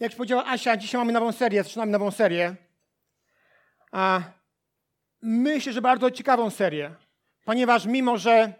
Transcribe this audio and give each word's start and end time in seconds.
Jak 0.00 0.16
powiedziała 0.16 0.46
Asia, 0.46 0.76
dzisiaj 0.76 0.98
mamy 0.98 1.12
nową 1.12 1.32
serię, 1.32 1.62
zaczynamy 1.62 1.92
nową 1.92 2.10
serię. 2.10 2.56
A 3.92 4.20
myślę, 5.22 5.72
że 5.72 5.82
bardzo 5.82 6.10
ciekawą 6.10 6.50
serię, 6.50 6.94
ponieważ 7.44 7.86
mimo, 7.86 8.18
że 8.18 8.52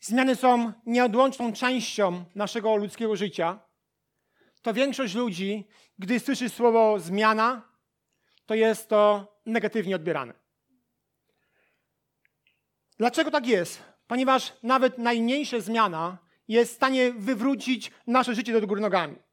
zmiany 0.00 0.36
są 0.36 0.72
nieodłączną 0.86 1.52
częścią 1.52 2.24
naszego 2.34 2.76
ludzkiego 2.76 3.16
życia, 3.16 3.58
to 4.62 4.74
większość 4.74 5.14
ludzi, 5.14 5.68
gdy 5.98 6.20
słyszy 6.20 6.48
słowo 6.48 7.00
zmiana, 7.00 7.68
to 8.46 8.54
jest 8.54 8.88
to 8.88 9.32
negatywnie 9.46 9.96
odbierane. 9.96 10.34
Dlaczego 12.98 13.30
tak 13.30 13.46
jest? 13.46 13.82
Ponieważ 14.06 14.52
nawet 14.62 14.98
najmniejsza 14.98 15.60
zmiana 15.60 16.18
jest 16.48 16.72
w 16.72 16.76
stanie 16.76 17.12
wywrócić 17.12 17.90
nasze 18.06 18.34
życie 18.34 18.60
do 18.60 18.66
góry 18.66 18.80
nogami. 18.80 19.23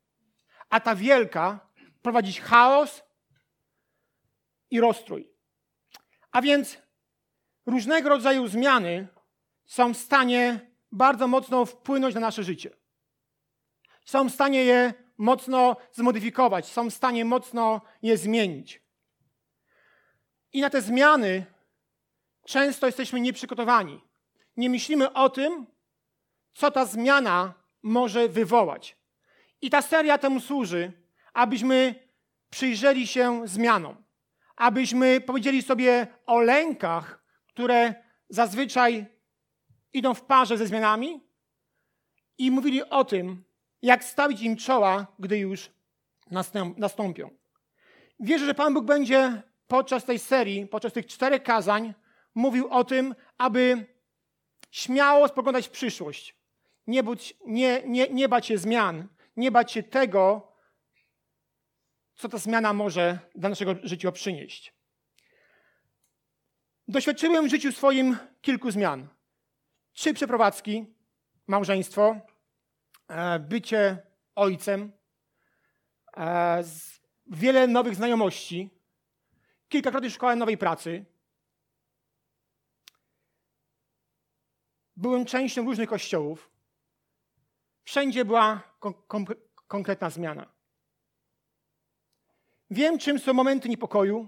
A 0.71 0.79
ta 0.79 0.95
wielka 0.95 1.59
prowadzić 2.01 2.41
chaos 2.41 3.03
i 4.71 4.79
rozstrój. 4.79 5.31
A 6.31 6.41
więc 6.41 6.77
różnego 7.65 8.09
rodzaju 8.09 8.47
zmiany 8.47 9.07
są 9.65 9.93
w 9.93 9.97
stanie 9.97 10.71
bardzo 10.91 11.27
mocno 11.27 11.65
wpłynąć 11.65 12.15
na 12.15 12.21
nasze 12.21 12.43
życie. 12.43 12.69
Są 14.05 14.29
w 14.29 14.33
stanie 14.33 14.63
je 14.63 14.93
mocno 15.17 15.75
zmodyfikować, 15.91 16.65
są 16.65 16.89
w 16.89 16.93
stanie 16.93 17.25
mocno 17.25 17.81
je 18.01 18.17
zmienić. 18.17 18.81
I 20.53 20.61
na 20.61 20.69
te 20.69 20.81
zmiany 20.81 21.45
często 22.45 22.85
jesteśmy 22.85 23.21
nieprzygotowani. 23.21 24.01
Nie 24.57 24.69
myślimy 24.69 25.13
o 25.13 25.29
tym, 25.29 25.67
co 26.53 26.71
ta 26.71 26.85
zmiana 26.85 27.53
może 27.83 28.29
wywołać. 28.29 29.00
I 29.61 29.69
ta 29.69 29.81
seria 29.81 30.17
temu 30.17 30.39
służy, 30.39 30.91
abyśmy 31.33 31.95
przyjrzeli 32.49 33.07
się 33.07 33.47
zmianom, 33.47 34.03
abyśmy 34.55 35.21
powiedzieli 35.21 35.61
sobie 35.61 36.07
o 36.25 36.39
lękach, 36.39 37.23
które 37.47 37.93
zazwyczaj 38.29 39.05
idą 39.93 40.13
w 40.13 40.21
parze 40.21 40.57
ze 40.57 40.67
zmianami 40.67 41.23
i 42.37 42.51
mówili 42.51 42.83
o 42.83 43.05
tym, 43.05 43.43
jak 43.81 44.03
stawić 44.03 44.41
im 44.41 44.57
czoła, 44.57 45.07
gdy 45.19 45.37
już 45.37 45.69
nastąpią. 46.77 47.29
Wierzę, 48.19 48.45
że 48.45 48.53
Pan 48.53 48.73
Bóg 48.73 48.85
będzie 48.85 49.41
podczas 49.67 50.05
tej 50.05 50.19
serii, 50.19 50.67
podczas 50.67 50.93
tych 50.93 51.07
czterech 51.07 51.43
kazań 51.43 51.93
mówił 52.35 52.67
o 52.67 52.83
tym, 52.83 53.15
aby 53.37 53.85
śmiało 54.71 55.27
spoglądać 55.27 55.67
w 55.67 55.71
przyszłość. 55.71 56.35
Nie, 56.87 57.03
bądź, 57.03 57.33
nie, 57.45 57.81
nie, 57.85 58.09
nie 58.09 58.29
bać 58.29 58.45
się 58.45 58.57
zmian, 58.57 59.07
nie 59.35 59.51
bać 59.51 59.71
się 59.71 59.83
tego, 59.83 60.51
co 62.15 62.29
ta 62.29 62.37
zmiana 62.37 62.73
może 62.73 63.19
dla 63.35 63.49
naszego 63.49 63.75
życia 63.83 64.11
przynieść. 64.11 64.73
Doświadczyłem 66.87 67.47
w 67.47 67.49
życiu 67.49 67.71
swoim 67.71 68.17
kilku 68.41 68.71
zmian. 68.71 69.07
Trzy 69.93 70.13
przeprowadzki, 70.13 70.85
małżeństwo, 71.47 72.15
e, 73.07 73.39
bycie 73.39 73.97
ojcem, 74.35 74.91
e, 76.17 76.63
wiele 77.27 77.67
nowych 77.67 77.95
znajomości, 77.95 78.69
kilkakrotnie 79.69 80.09
szukałem 80.09 80.39
nowej 80.39 80.57
pracy. 80.57 81.05
Byłem 84.95 85.25
częścią 85.25 85.65
różnych 85.65 85.89
kościołów. 85.89 86.50
Wszędzie 87.91 88.25
była 88.25 88.61
kon 88.79 89.25
konkretna 89.67 90.09
zmiana. 90.09 90.53
Wiem, 92.69 92.99
czym 92.99 93.19
są 93.19 93.33
momenty 93.33 93.69
niepokoju. 93.69 94.27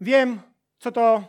Wiem, 0.00 0.40
co 0.78 0.92
to, 0.92 1.24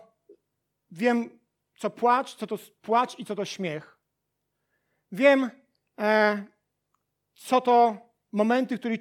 wiem, 0.91 1.39
co 1.77 1.89
płacz, 1.89 2.35
co 2.35 2.47
to 2.47 2.57
płacz 2.81 3.19
i 3.19 3.25
co 3.25 3.35
to 3.35 3.45
śmiech. 3.45 3.97
Wiem, 5.11 5.49
e, 5.99 6.43
co 7.35 7.61
to 7.61 7.97
momenty, 8.31 8.77
w 8.77 8.79
których 8.79 8.99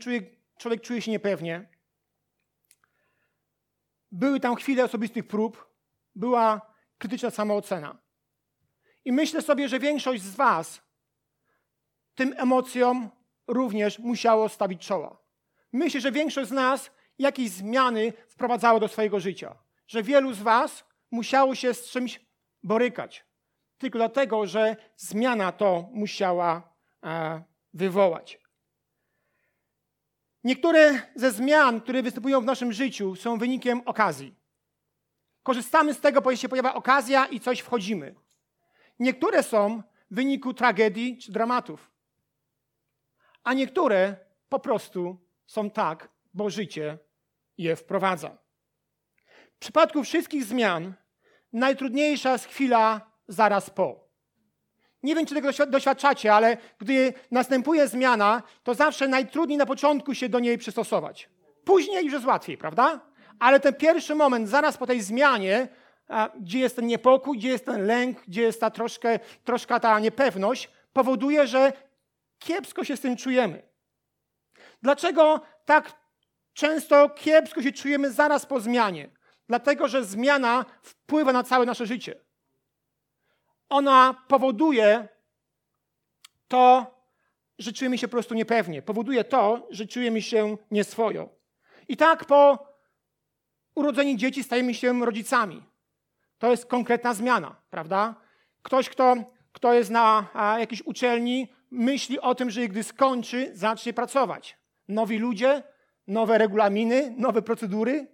człowiek 0.58 0.82
czuje 0.82 1.02
się 1.02 1.10
niepewnie. 1.10 1.68
Były 4.12 4.40
tam 4.40 4.54
chwile 4.54 4.84
osobistych 4.84 5.28
prób, 5.28 5.74
była 6.14 6.74
krytyczna 6.98 7.30
samoocena. 7.30 7.98
I 9.04 9.12
myślę 9.12 9.42
sobie, 9.42 9.68
że 9.68 9.78
większość 9.78 10.22
z 10.22 10.36
Was 10.36 10.85
tym 12.16 12.34
emocjom 12.36 13.10
również 13.46 13.98
musiało 13.98 14.48
stawić 14.48 14.86
czoła. 14.86 15.18
Myślę, 15.72 16.00
że 16.00 16.12
większość 16.12 16.48
z 16.48 16.52
nas 16.52 16.90
jakieś 17.18 17.50
zmiany 17.50 18.12
wprowadzało 18.28 18.80
do 18.80 18.88
swojego 18.88 19.20
życia. 19.20 19.54
Że 19.86 20.02
wielu 20.02 20.32
z 20.32 20.42
Was 20.42 20.84
musiało 21.10 21.54
się 21.54 21.74
z 21.74 21.90
czymś 21.90 22.20
borykać. 22.62 23.24
Tylko 23.78 23.98
dlatego, 23.98 24.46
że 24.46 24.76
zmiana 24.96 25.52
to 25.52 25.88
musiała 25.92 26.72
e, 27.04 27.42
wywołać. 27.74 28.40
Niektóre 30.44 31.02
ze 31.14 31.30
zmian, 31.30 31.80
które 31.80 32.02
występują 32.02 32.40
w 32.40 32.44
naszym 32.44 32.72
życiu, 32.72 33.16
są 33.16 33.38
wynikiem 33.38 33.82
okazji. 33.84 34.34
Korzystamy 35.42 35.94
z 35.94 36.00
tego, 36.00 36.22
bo 36.22 36.36
się 36.36 36.48
pojawia 36.48 36.74
okazja 36.74 37.26
i 37.26 37.40
coś 37.40 37.60
wchodzimy. 37.60 38.14
Niektóre 38.98 39.42
są 39.42 39.82
w 40.10 40.14
wyniku 40.14 40.54
tragedii 40.54 41.18
czy 41.18 41.32
dramatów 41.32 41.95
a 43.46 43.54
niektóre 43.54 44.16
po 44.48 44.58
prostu 44.58 45.16
są 45.46 45.70
tak, 45.70 46.08
bo 46.34 46.50
życie 46.50 46.98
je 47.58 47.76
wprowadza. 47.76 48.38
W 49.54 49.58
przypadku 49.58 50.04
wszystkich 50.04 50.44
zmian 50.44 50.94
najtrudniejsza 51.52 52.32
jest 52.32 52.46
chwila 52.46 53.10
zaraz 53.28 53.70
po. 53.70 54.08
Nie 55.02 55.14
wiem, 55.14 55.26
czy 55.26 55.34
tego 55.34 55.48
doświadczacie, 55.66 56.34
ale 56.34 56.56
gdy 56.78 57.12
następuje 57.30 57.88
zmiana, 57.88 58.42
to 58.62 58.74
zawsze 58.74 59.08
najtrudniej 59.08 59.58
na 59.58 59.66
początku 59.66 60.14
się 60.14 60.28
do 60.28 60.38
niej 60.38 60.58
przystosować. 60.58 61.30
Później 61.64 62.04
już 62.04 62.12
jest 62.12 62.26
łatwiej, 62.26 62.58
prawda? 62.58 63.00
Ale 63.38 63.60
ten 63.60 63.74
pierwszy 63.74 64.14
moment, 64.14 64.48
zaraz 64.48 64.76
po 64.76 64.86
tej 64.86 65.00
zmianie, 65.00 65.68
gdzie 66.40 66.58
jest 66.58 66.76
ten 66.76 66.86
niepokój, 66.86 67.38
gdzie 67.38 67.48
jest 67.48 67.64
ten 67.64 67.86
lęk, 67.86 68.24
gdzie 68.28 68.42
jest 68.42 68.60
ta 68.60 68.70
troszkę, 68.70 69.18
troszkę 69.44 69.80
ta 69.80 70.00
niepewność, 70.00 70.70
powoduje, 70.92 71.46
że 71.46 71.72
kiepsko 72.38 72.84
się 72.84 72.96
z 72.96 73.00
tym 73.00 73.16
czujemy. 73.16 73.62
Dlaczego 74.82 75.40
tak 75.64 75.92
często 76.52 77.10
kiepsko 77.10 77.62
się 77.62 77.72
czujemy 77.72 78.12
zaraz 78.12 78.46
po 78.46 78.60
zmianie? 78.60 79.10
Dlatego, 79.48 79.88
że 79.88 80.04
zmiana 80.04 80.64
wpływa 80.82 81.32
na 81.32 81.42
całe 81.42 81.66
nasze 81.66 81.86
życie. 81.86 82.20
Ona 83.68 84.24
powoduje 84.28 85.08
to, 86.48 86.94
że 87.58 87.72
czujemy 87.72 87.98
się 87.98 88.08
po 88.08 88.12
prostu 88.12 88.34
niepewnie. 88.34 88.82
Powoduje 88.82 89.24
to, 89.24 89.68
że 89.70 89.86
czujemy 89.86 90.22
się 90.22 90.56
nieswojo. 90.70 91.28
I 91.88 91.96
tak 91.96 92.24
po 92.24 92.66
urodzeniu 93.74 94.16
dzieci 94.16 94.44
stajemy 94.44 94.74
się 94.74 95.04
rodzicami. 95.04 95.62
To 96.38 96.50
jest 96.50 96.66
konkretna 96.66 97.14
zmiana, 97.14 97.56
prawda? 97.70 98.14
Ktoś, 98.62 98.88
kto, 98.88 99.16
kto 99.52 99.74
jest 99.74 99.90
na 99.90 100.28
jakiejś 100.58 100.82
uczelni, 100.82 101.52
myśli 101.70 102.20
o 102.20 102.34
tym, 102.34 102.50
że 102.50 102.68
gdy 102.68 102.82
skończy, 102.82 103.50
zacznie 103.54 103.92
pracować. 103.92 104.58
Nowi 104.88 105.18
ludzie, 105.18 105.62
nowe 106.06 106.38
regulaminy, 106.38 107.14
nowe 107.18 107.42
procedury, 107.42 108.06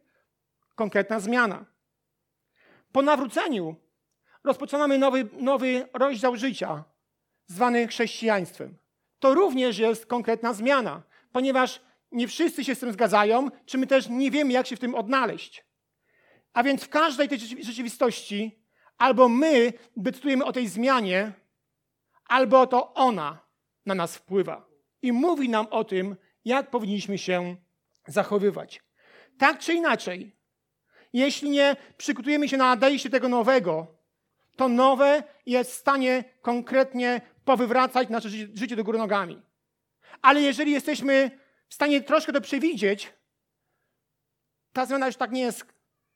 konkretna 0.74 1.20
zmiana. 1.20 1.64
Po 2.92 3.02
nawróceniu 3.02 3.76
rozpoczynamy 4.44 4.98
nowy, 4.98 5.28
nowy 5.32 5.88
rozdział 5.94 6.36
życia, 6.36 6.84
zwany 7.46 7.86
chrześcijaństwem. 7.86 8.76
To 9.18 9.34
również 9.34 9.78
jest 9.78 10.06
konkretna 10.06 10.52
zmiana, 10.54 11.02
ponieważ 11.32 11.80
nie 12.12 12.28
wszyscy 12.28 12.64
się 12.64 12.74
z 12.74 12.78
tym 12.78 12.92
zgadzają, 12.92 13.48
czy 13.66 13.78
my 13.78 13.86
też 13.86 14.08
nie 14.08 14.30
wiemy, 14.30 14.52
jak 14.52 14.66
się 14.66 14.76
w 14.76 14.80
tym 14.80 14.94
odnaleźć. 14.94 15.64
A 16.52 16.62
więc 16.62 16.84
w 16.84 16.88
każdej 16.88 17.28
tej 17.28 17.38
rzeczywistości 17.38 18.62
albo 18.98 19.28
my 19.28 19.72
decydujemy 19.96 20.44
o 20.44 20.52
tej 20.52 20.68
zmianie, 20.68 21.32
albo 22.32 22.66
to 22.66 22.94
ona 22.94 23.38
na 23.86 23.94
nas 23.94 24.16
wpływa 24.16 24.66
i 25.02 25.12
mówi 25.12 25.48
nam 25.48 25.66
o 25.70 25.84
tym, 25.84 26.16
jak 26.44 26.70
powinniśmy 26.70 27.18
się 27.18 27.56
zachowywać. 28.06 28.82
Tak 29.38 29.58
czy 29.58 29.74
inaczej, 29.74 30.36
jeśli 31.12 31.50
nie 31.50 31.76
przygotujemy 31.96 32.48
się 32.48 32.56
na 32.56 32.64
nadejście 32.64 33.10
tego 33.10 33.28
nowego, 33.28 33.86
to 34.56 34.68
nowe 34.68 35.22
jest 35.46 35.70
w 35.70 35.74
stanie 35.74 36.24
konkretnie 36.42 37.20
powywracać 37.44 38.08
nasze 38.08 38.28
życie 38.30 38.76
do 38.76 38.84
góry 38.84 38.98
nogami. 38.98 39.42
Ale 40.22 40.40
jeżeli 40.40 40.72
jesteśmy 40.72 41.30
w 41.68 41.74
stanie 41.74 42.00
troszkę 42.00 42.32
to 42.32 42.40
przewidzieć, 42.40 43.12
ta 44.72 44.86
zmiana 44.86 45.06
już 45.06 45.16
tak 45.16 45.32
nie 45.32 45.42
jest 45.42 45.66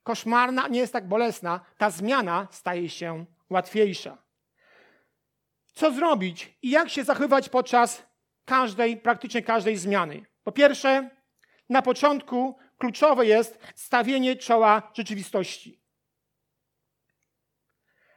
koszmarna, 0.02 0.68
nie 0.68 0.80
jest 0.80 0.92
tak 0.92 1.08
bolesna, 1.08 1.60
ta 1.78 1.90
zmiana 1.90 2.48
staje 2.50 2.88
się 2.88 3.24
łatwiejsza 3.50 4.25
co 5.76 5.92
zrobić 5.92 6.58
i 6.62 6.70
jak 6.70 6.88
się 6.88 7.04
zachowywać 7.04 7.48
podczas 7.48 8.02
każdej, 8.44 8.96
praktycznie 8.96 9.42
każdej 9.42 9.76
zmiany. 9.76 10.26
Po 10.44 10.52
pierwsze, 10.52 11.10
na 11.68 11.82
początku 11.82 12.58
kluczowe 12.78 13.26
jest 13.26 13.58
stawienie 13.74 14.36
czoła 14.36 14.92
rzeczywistości. 14.94 15.80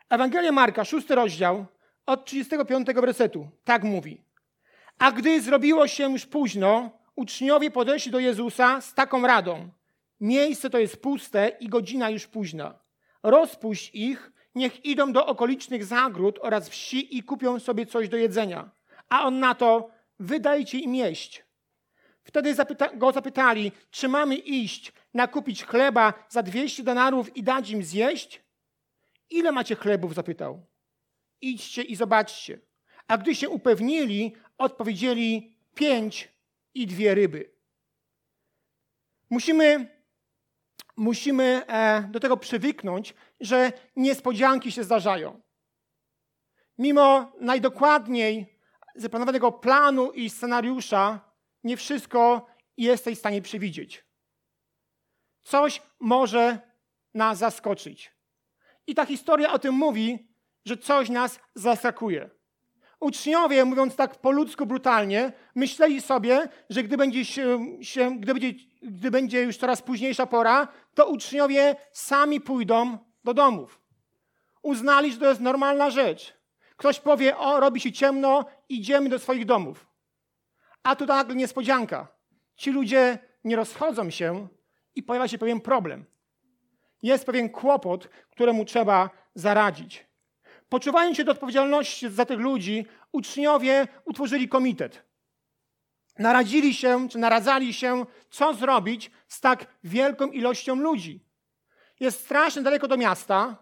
Ewangelia 0.09 0.51
Marka, 0.51 0.85
szósty 0.85 1.15
rozdział, 1.15 1.65
od 2.05 2.25
35 2.25 2.87
wersetu, 2.87 3.49
tak 3.63 3.83
mówi. 3.83 4.23
A 4.99 5.11
gdy 5.11 5.41
zrobiło 5.41 5.87
się 5.87 6.11
już 6.11 6.25
późno, 6.25 6.99
uczniowie 7.15 7.71
podeszli 7.71 8.11
do 8.11 8.19
Jezusa 8.19 8.81
z 8.81 8.93
taką 8.93 9.27
radą. 9.27 9.69
Miejsce 10.19 10.69
to 10.69 10.79
jest 10.79 11.01
puste 11.01 11.51
i 11.59 11.69
godzina 11.69 12.09
już 12.09 12.27
późna. 12.27 12.79
Rozpuść 13.23 13.91
ich, 13.93 14.31
niech 14.59 14.85
idą 14.85 15.13
do 15.13 15.25
okolicznych 15.25 15.85
zagród 15.85 16.39
oraz 16.41 16.69
wsi 16.69 17.17
i 17.17 17.23
kupią 17.23 17.59
sobie 17.59 17.85
coś 17.85 18.09
do 18.09 18.17
jedzenia. 18.17 18.69
A 19.09 19.23
on 19.23 19.39
na 19.39 19.55
to, 19.55 19.89
wydajcie 20.19 20.79
im 20.79 20.95
jeść. 20.95 21.43
Wtedy 22.23 22.55
zapyta 22.55 22.95
go 22.95 23.11
zapytali, 23.11 23.71
czy 23.91 24.07
mamy 24.07 24.35
iść, 24.35 24.93
nakupić 25.13 25.63
chleba 25.63 26.13
za 26.29 26.43
200 26.43 26.83
denarów 26.83 27.37
i 27.37 27.43
dać 27.43 27.69
im 27.69 27.83
zjeść? 27.83 28.41
Ile 29.29 29.51
macie 29.51 29.75
chlebów? 29.75 30.13
zapytał. 30.13 30.65
Idźcie 31.41 31.81
i 31.83 31.95
zobaczcie. 31.95 32.59
A 33.07 33.17
gdy 33.17 33.35
się 33.35 33.49
upewnili, 33.49 34.33
odpowiedzieli 34.57 35.53
pięć 35.75 36.29
i 36.73 36.87
dwie 36.87 37.15
ryby. 37.15 37.51
Musimy, 39.29 39.98
musimy 40.99 41.65
e, 41.67 42.01
do 42.11 42.19
tego 42.19 42.37
przywyknąć, 42.37 43.13
że 43.39 43.71
niespodzianki 43.95 44.71
się 44.71 44.83
zdarzają. 44.83 45.41
Mimo 46.77 47.31
najdokładniej 47.41 48.59
zaplanowanego 48.95 49.51
planu 49.51 50.11
i 50.11 50.29
scenariusza, 50.29 51.19
nie 51.63 51.77
wszystko 51.77 52.47
jesteś 52.77 53.15
w 53.15 53.19
stanie 53.19 53.41
przewidzieć. 53.41 54.05
Coś 55.41 55.81
może 55.99 56.59
nas 57.13 57.37
zaskoczyć. 57.37 58.11
I 58.87 58.95
ta 58.95 59.05
historia 59.05 59.53
o 59.53 59.59
tym 59.59 59.75
mówi, 59.75 60.33
że 60.65 60.77
coś 60.77 61.09
nas 61.09 61.39
zaskakuje. 61.55 62.29
Uczniowie, 62.99 63.65
mówiąc 63.65 63.95
tak 63.95 64.15
po 64.15 64.31
ludzku 64.31 64.65
brutalnie, 64.65 65.31
myśleli 65.55 66.01
sobie, 66.01 66.49
że 66.69 66.83
gdy 66.83 66.97
będzie, 66.97 67.25
się, 67.81 68.19
gdy 68.19 68.33
będzie, 68.33 68.53
gdy 68.81 69.11
będzie 69.11 69.41
już 69.41 69.57
coraz 69.57 69.81
późniejsza 69.81 70.25
pora, 70.25 70.67
to 70.93 71.07
uczniowie 71.07 71.75
sami 71.91 72.41
pójdą 72.41 72.97
do 73.23 73.33
domów. 73.33 73.81
Uznali, 74.61 75.11
że 75.11 75.19
to 75.19 75.29
jest 75.29 75.41
normalna 75.41 75.89
rzecz. 75.89 76.33
Ktoś 76.77 76.99
powie, 76.99 77.37
o, 77.37 77.59
robi 77.59 77.79
się 77.79 77.91
ciemno, 77.91 78.45
idziemy 78.69 79.09
do 79.09 79.19
swoich 79.19 79.45
domów. 79.45 79.87
A 80.83 80.95
tu 80.95 81.05
nagle 81.05 81.35
niespodzianka. 81.35 82.07
Ci 82.55 82.71
ludzie 82.71 83.19
nie 83.43 83.55
rozchodzą 83.55 84.09
się 84.09 84.47
i 84.95 85.03
pojawia 85.03 85.27
się 85.27 85.37
pewien 85.37 85.61
problem. 85.61 86.05
Jest 87.03 87.25
pewien 87.25 87.49
kłopot, 87.49 88.09
któremu 88.29 88.65
trzeba 88.65 89.09
zaradzić. 89.35 90.08
Poczuwając 90.69 91.17
się 91.17 91.23
do 91.23 91.31
odpowiedzialności 91.31 92.09
za 92.09 92.25
tych 92.25 92.39
ludzi, 92.39 92.85
uczniowie 93.11 93.87
utworzyli 94.05 94.49
komitet. 94.49 95.03
Naradzili 96.19 96.73
się, 96.73 97.09
czy 97.09 97.17
naradzali 97.17 97.73
się, 97.73 98.05
co 98.29 98.53
zrobić 98.53 99.11
z 99.27 99.41
tak 99.41 99.65
wielką 99.83 100.31
ilością 100.31 100.75
ludzi. 100.75 101.25
Jest 101.99 102.19
strasznie 102.19 102.61
daleko 102.61 102.87
do 102.87 102.97
miasta, 102.97 103.57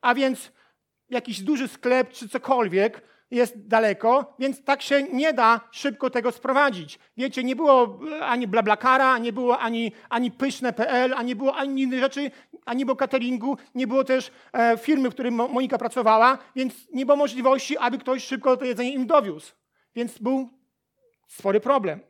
a 0.00 0.14
więc 0.14 0.52
jakiś 1.08 1.40
duży 1.40 1.68
sklep 1.68 2.12
czy 2.12 2.28
cokolwiek 2.28 3.02
jest 3.30 3.68
daleko, 3.68 4.34
więc 4.38 4.64
tak 4.64 4.82
się 4.82 5.02
nie 5.02 5.32
da 5.32 5.60
szybko 5.70 6.10
tego 6.10 6.32
sprowadzić. 6.32 6.98
Wiecie, 7.16 7.44
nie 7.44 7.56
było 7.56 8.00
ani 8.20 8.46
blablakara, 8.46 9.18
nie 9.18 9.32
było 9.32 9.58
ani, 9.58 9.92
ani 10.08 10.30
pyszne.pl, 10.30 11.14
ani 11.14 11.36
było 11.36 11.54
ani 11.54 11.82
innych 11.82 12.00
rzeczy, 12.00 12.30
ani 12.64 12.84
było 12.84 12.96
cateringu, 12.96 13.56
nie 13.74 13.86
było 13.86 14.04
też 14.04 14.30
e, 14.52 14.76
firmy, 14.78 15.10
w 15.10 15.12
której 15.12 15.32
Monika 15.32 15.78
pracowała, 15.78 16.38
więc 16.56 16.74
nie 16.92 17.06
było 17.06 17.16
możliwości, 17.16 17.78
aby 17.78 17.98
ktoś 17.98 18.24
szybko 18.24 18.56
to 18.56 18.64
jedzenie 18.64 18.92
im 18.92 19.06
dowiózł. 19.06 19.52
Więc 19.94 20.18
był 20.18 20.48
spory 21.26 21.60
problem. 21.60 22.00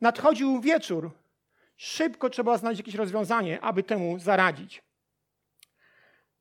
Nadchodził 0.00 0.60
wieczór. 0.60 1.10
Szybko 1.76 2.30
trzeba 2.30 2.58
znaleźć 2.58 2.80
jakieś 2.80 2.94
rozwiązanie, 2.94 3.60
aby 3.60 3.82
temu 3.82 4.18
zaradzić. 4.18 4.82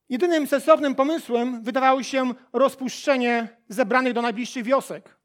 Jedynym 0.10 0.48
sensownym 0.48 0.96
pomysłem 0.96 1.64
wydawało 1.64 2.04
się 2.04 2.34
rozpuszczenie 2.54 3.48
zebranych 3.68 4.14
do 4.14 4.22
najbliższych 4.22 4.64
wiosek, 4.64 5.16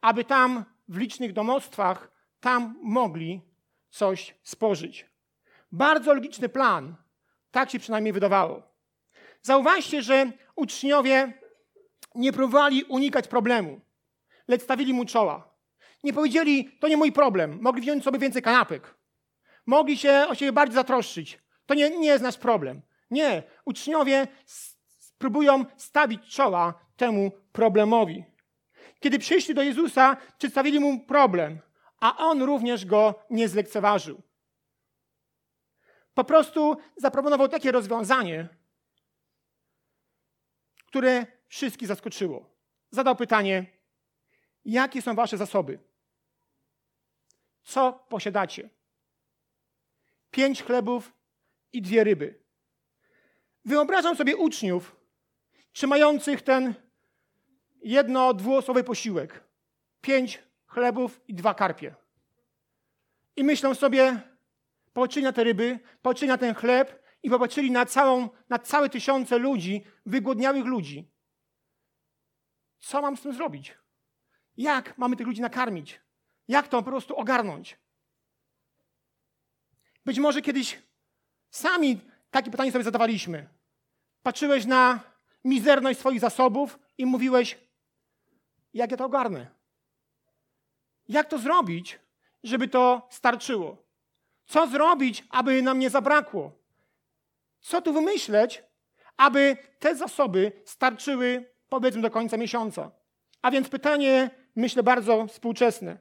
aby 0.00 0.24
tam 0.24 0.64
w 0.88 0.96
licznych 0.96 1.32
domostwach 1.32 2.10
tam 2.40 2.78
mogli 2.82 3.40
coś 3.90 4.34
spożyć. 4.42 5.06
Bardzo 5.72 6.14
logiczny 6.14 6.48
plan, 6.48 6.96
tak 7.50 7.70
się 7.70 7.78
przynajmniej 7.78 8.12
wydawało. 8.12 8.62
Zauważcie, 9.42 10.02
że 10.02 10.32
uczniowie 10.56 11.32
nie 12.14 12.32
próbowali 12.32 12.84
unikać 12.84 13.28
problemu, 13.28 13.80
lecz 14.48 14.62
stawili 14.62 14.92
mu 14.92 15.04
czoła. 15.04 15.56
Nie 16.04 16.12
powiedzieli, 16.12 16.70
to 16.80 16.88
nie 16.88 16.96
mój 16.96 17.12
problem, 17.12 17.58
mogli 17.60 17.82
wziąć 17.82 18.04
sobie 18.04 18.18
więcej 18.18 18.42
kanapek. 18.42 18.94
Mogli 19.66 19.96
się 19.96 20.26
o 20.28 20.34
siebie 20.34 20.52
bardziej 20.52 20.74
zatroszczyć. 20.74 21.38
To 21.66 21.74
nie, 21.74 21.90
nie 21.90 22.08
jest 22.08 22.22
nasz 22.22 22.38
problem. 22.38 22.82
Nie, 23.10 23.42
uczniowie 23.64 24.26
spróbują 24.98 25.64
stawić 25.76 26.34
czoła 26.34 26.74
temu 26.96 27.30
problemowi. 27.52 28.24
Kiedy 29.00 29.18
przyszli 29.18 29.54
do 29.54 29.62
Jezusa, 29.62 30.16
przedstawili 30.38 30.80
mu 30.80 31.00
problem, 31.00 31.60
a 32.00 32.16
on 32.16 32.42
również 32.42 32.84
go 32.84 33.14
nie 33.30 33.48
zlekceważył. 33.48 34.22
Po 36.14 36.24
prostu 36.24 36.76
zaproponował 36.96 37.48
takie 37.48 37.72
rozwiązanie, 37.72 38.48
które 40.86 41.26
wszystkich 41.48 41.88
zaskoczyło. 41.88 42.56
Zadał 42.90 43.16
pytanie: 43.16 43.66
Jakie 44.64 45.02
są 45.02 45.14
wasze 45.14 45.36
zasoby? 45.36 45.78
Co 47.62 47.92
posiadacie? 47.92 48.70
Pięć 50.30 50.62
chlebów 50.62 51.12
i 51.72 51.82
dwie 51.82 52.04
ryby. 52.04 52.45
Wyobrażam 53.66 54.16
sobie 54.16 54.36
uczniów 54.36 54.96
trzymających 55.72 56.42
ten 56.42 56.74
jedno, 57.82 58.34
dwuosobowy 58.34 58.84
posiłek. 58.84 59.44
Pięć 60.00 60.42
chlebów 60.66 61.20
i 61.28 61.34
dwa 61.34 61.54
karpie. 61.54 61.94
I 63.36 63.44
myślą 63.44 63.74
sobie, 63.74 64.20
popatrzyli 64.92 65.24
na 65.24 65.32
te 65.32 65.44
ryby, 65.44 65.78
popatrzyli 66.02 66.28
na 66.28 66.38
ten 66.38 66.54
chleb 66.54 67.02
i 67.22 67.30
popatrzyli 67.30 67.70
na, 67.70 67.86
całą, 67.86 68.28
na 68.48 68.58
całe 68.58 68.88
tysiące 68.88 69.38
ludzi, 69.38 69.84
wygłodniałych 70.06 70.64
ludzi. 70.64 71.10
Co 72.78 73.02
mam 73.02 73.16
z 73.16 73.22
tym 73.22 73.32
zrobić? 73.32 73.78
Jak 74.56 74.98
mamy 74.98 75.16
tych 75.16 75.26
ludzi 75.26 75.40
nakarmić? 75.40 76.00
Jak 76.48 76.68
to 76.68 76.82
po 76.82 76.90
prostu 76.90 77.16
ogarnąć? 77.16 77.78
Być 80.04 80.18
może 80.18 80.42
kiedyś 80.42 80.82
sami 81.50 82.00
takie 82.30 82.50
pytanie 82.50 82.72
sobie 82.72 82.84
zadawaliśmy. 82.84 83.55
Patrzyłeś 84.26 84.64
na 84.64 85.00
mizerność 85.44 85.98
swoich 85.98 86.20
zasobów 86.20 86.78
i 86.98 87.06
mówiłeś, 87.06 87.58
jak 88.74 88.90
ja 88.90 88.96
to 88.96 89.04
ogarnę? 89.04 89.46
Jak 91.08 91.28
to 91.28 91.38
zrobić, 91.38 91.98
żeby 92.44 92.68
to 92.68 93.08
starczyło? 93.10 93.76
Co 94.46 94.66
zrobić, 94.66 95.24
aby 95.30 95.62
nam 95.62 95.78
nie 95.78 95.90
zabrakło? 95.90 96.52
Co 97.60 97.82
tu 97.82 97.92
wymyśleć, 97.92 98.62
aby 99.16 99.56
te 99.78 99.96
zasoby 99.96 100.52
starczyły, 100.64 101.50
powiedzmy, 101.68 102.02
do 102.02 102.10
końca 102.10 102.36
miesiąca? 102.36 102.90
A 103.42 103.50
więc 103.50 103.68
pytanie, 103.68 104.30
myślę, 104.56 104.82
bardzo 104.82 105.26
współczesne. 105.26 105.98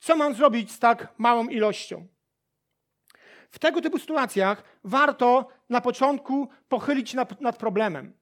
Co 0.00 0.16
mam 0.16 0.34
zrobić 0.34 0.72
z 0.72 0.78
tak 0.78 1.14
małą 1.18 1.48
ilością? 1.48 2.06
W 3.50 3.58
tego 3.58 3.80
typu 3.80 3.98
sytuacjach 3.98 4.62
warto 4.84 5.57
na 5.68 5.80
początku 5.80 6.48
pochylić 6.68 7.14
nad, 7.14 7.40
nad 7.40 7.56
problemem, 7.56 8.12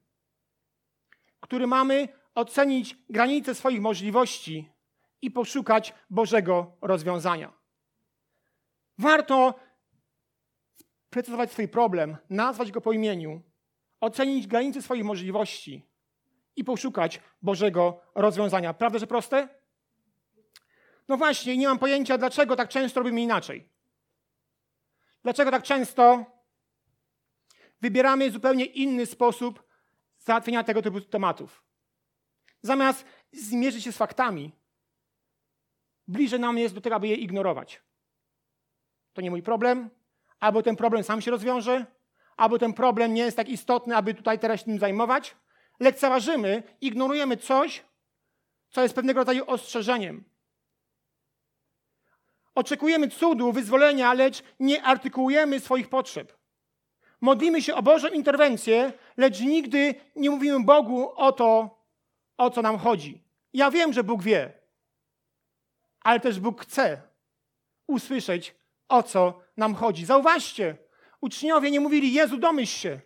który 1.39 1.67
mamy, 1.67 2.07
ocenić 2.35 2.97
granice 3.09 3.55
swoich 3.55 3.81
możliwości 3.81 4.71
i 5.21 5.31
poszukać 5.31 5.93
Bożego 6.09 6.77
rozwiązania. 6.81 7.53
Warto 8.97 9.59
precyzować 11.09 11.51
swój 11.51 11.67
problem, 11.67 12.17
nazwać 12.29 12.71
go 12.71 12.81
po 12.81 12.91
imieniu, 12.91 13.41
ocenić 14.01 14.47
granice 14.47 14.81
swoich 14.81 15.03
możliwości 15.03 15.85
i 16.55 16.63
poszukać 16.63 17.21
Bożego 17.41 18.01
rozwiązania. 18.15 18.73
Prawda, 18.73 18.99
że 18.99 19.07
proste? 19.07 19.49
No 21.07 21.17
właśnie, 21.17 21.57
nie 21.57 21.67
mam 21.67 21.79
pojęcia, 21.79 22.17
dlaczego 22.17 22.55
tak 22.55 22.69
często 22.69 22.99
robimy 22.99 23.21
inaczej. 23.21 23.69
Dlaczego 25.23 25.51
tak 25.51 25.63
często 25.63 26.25
wybieramy 27.81 28.31
zupełnie 28.31 28.65
inny 28.65 29.05
sposób 29.05 29.63
załatwienia 30.19 30.63
tego 30.63 30.81
typu 30.81 31.01
tematów? 31.01 31.63
Zamiast 32.61 33.05
zmierzyć 33.31 33.83
się 33.83 33.91
z 33.91 33.97
faktami, 33.97 34.51
bliżej 36.07 36.39
nam 36.39 36.57
jest 36.57 36.75
do 36.75 36.81
tego, 36.81 36.95
aby 36.95 37.07
je 37.07 37.15
ignorować. 37.15 37.81
To 39.13 39.21
nie 39.21 39.29
mój 39.29 39.41
problem, 39.41 39.89
albo 40.39 40.63
ten 40.63 40.75
problem 40.75 41.03
sam 41.03 41.21
się 41.21 41.31
rozwiąże, 41.31 41.85
albo 42.37 42.59
ten 42.59 42.73
problem 42.73 43.13
nie 43.13 43.21
jest 43.21 43.37
tak 43.37 43.49
istotny, 43.49 43.95
aby 43.95 44.13
tutaj 44.13 44.39
teraz 44.39 44.59
się 44.59 44.65
tym 44.65 44.79
zajmować. 44.79 45.35
Lekceważymy, 45.79 46.63
ignorujemy 46.81 47.37
coś, 47.37 47.85
co 48.69 48.83
jest 48.83 48.95
pewnego 48.95 49.19
rodzaju 49.19 49.43
ostrzeżeniem. 49.47 50.23
Oczekujemy 52.55 53.09
cudu, 53.09 53.51
wyzwolenia, 53.51 54.13
lecz 54.13 54.43
nie 54.59 54.83
artykułujemy 54.83 55.59
swoich 55.59 55.89
potrzeb. 55.89 56.36
Modlimy 57.21 57.61
się 57.61 57.75
o 57.75 57.83
Bożą 57.83 58.07
interwencję, 58.07 58.93
lecz 59.17 59.41
nigdy 59.41 59.95
nie 60.15 60.29
mówimy 60.29 60.63
Bogu 60.63 61.11
o 61.15 61.31
to, 61.31 61.79
o 62.37 62.49
co 62.49 62.61
nam 62.61 62.77
chodzi. 62.77 63.23
Ja 63.53 63.71
wiem, 63.71 63.93
że 63.93 64.03
Bóg 64.03 64.23
wie, 64.23 64.53
ale 66.01 66.19
też 66.19 66.39
Bóg 66.39 66.61
chce 66.61 67.01
usłyszeć, 67.87 68.55
o 68.89 69.03
co 69.03 69.39
nam 69.57 69.75
chodzi. 69.75 70.05
Zauważcie, 70.05 70.77
uczniowie 71.21 71.71
nie 71.71 71.79
mówili: 71.79 72.13
Jezu, 72.13 72.37
domyśl 72.37 72.79
się. 72.79 72.99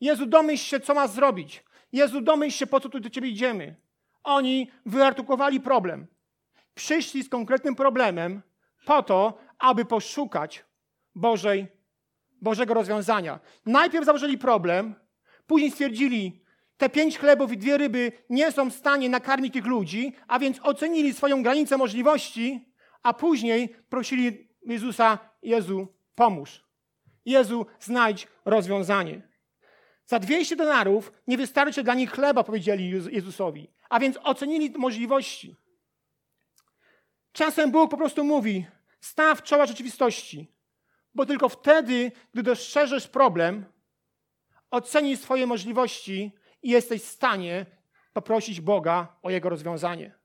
Jezu, 0.00 0.26
domyśl 0.26 0.64
się, 0.64 0.80
co 0.80 0.94
ma 0.94 1.08
zrobić. 1.08 1.64
Jezu, 1.92 2.20
domyśl 2.20 2.58
się, 2.58 2.66
po 2.66 2.80
co 2.80 2.88
tu 2.88 3.00
do 3.00 3.10
Ciebie 3.10 3.28
idziemy. 3.28 3.76
Oni 4.24 4.70
wyartykułowali 4.86 5.60
problem. 5.60 6.06
Przyszli 6.74 7.22
z 7.22 7.28
konkretnym 7.28 7.74
problemem 7.74 8.42
po 8.84 9.02
to, 9.02 9.38
aby 9.58 9.84
poszukać 9.84 10.64
Bożej, 11.14 11.66
Bożego 12.40 12.74
rozwiązania. 12.74 13.40
Najpierw 13.66 14.06
założyli 14.06 14.38
problem, 14.38 14.94
później 15.46 15.70
stwierdzili, 15.70 16.44
te 16.76 16.88
pięć 16.88 17.18
chlebów 17.18 17.52
i 17.52 17.56
dwie 17.56 17.78
ryby 17.78 18.12
nie 18.30 18.52
są 18.52 18.70
w 18.70 18.74
stanie 18.74 19.08
nakarmić 19.08 19.52
tych 19.52 19.66
ludzi, 19.66 20.12
a 20.28 20.38
więc 20.38 20.60
ocenili 20.62 21.14
swoją 21.14 21.42
granicę 21.42 21.76
możliwości, 21.76 22.72
a 23.02 23.14
później 23.14 23.68
prosili 23.88 24.48
Jezusa, 24.66 25.18
Jezu, 25.42 25.86
pomóż. 26.14 26.64
Jezu, 27.24 27.66
znajdź 27.80 28.28
rozwiązanie. 28.44 29.28
Za 30.06 30.18
200 30.18 30.56
denarów 30.56 31.12
nie 31.26 31.36
wystarczy 31.36 31.82
dla 31.82 31.94
nich 31.94 32.10
chleba, 32.10 32.44
powiedzieli 32.44 32.90
Jezusowi, 33.10 33.70
a 33.88 34.00
więc 34.00 34.18
ocenili 34.22 34.70
możliwości. 34.76 35.56
Czasem 37.32 37.70
Bóg 37.70 37.90
po 37.90 37.96
prostu 37.96 38.24
mówi: 38.24 38.66
staw 39.00 39.42
czoła 39.42 39.66
rzeczywistości, 39.66 40.52
bo 41.18 41.26
tylko 41.26 41.48
wtedy, 41.48 42.12
gdy 42.32 42.42
dostrzeżesz 42.42 43.08
problem, 43.08 43.64
ocenisz 44.70 45.20
swoje 45.20 45.46
możliwości 45.46 46.32
i 46.62 46.70
jesteś 46.70 47.02
w 47.02 47.08
stanie 47.08 47.66
poprosić 48.12 48.60
Boga 48.60 49.16
o 49.22 49.30
jego 49.30 49.48
rozwiązanie. 49.48 50.18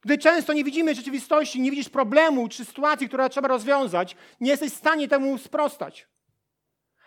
Gdy 0.00 0.18
często 0.18 0.52
nie 0.52 0.64
widzimy 0.64 0.94
rzeczywistości, 0.94 1.60
nie 1.60 1.70
widzisz 1.70 1.88
problemu 1.88 2.48
czy 2.48 2.64
sytuacji, 2.64 3.08
która 3.08 3.28
trzeba 3.28 3.48
rozwiązać, 3.48 4.16
nie 4.40 4.50
jesteś 4.50 4.72
w 4.72 4.76
stanie 4.76 5.08
temu 5.08 5.38
sprostać. 5.38 6.08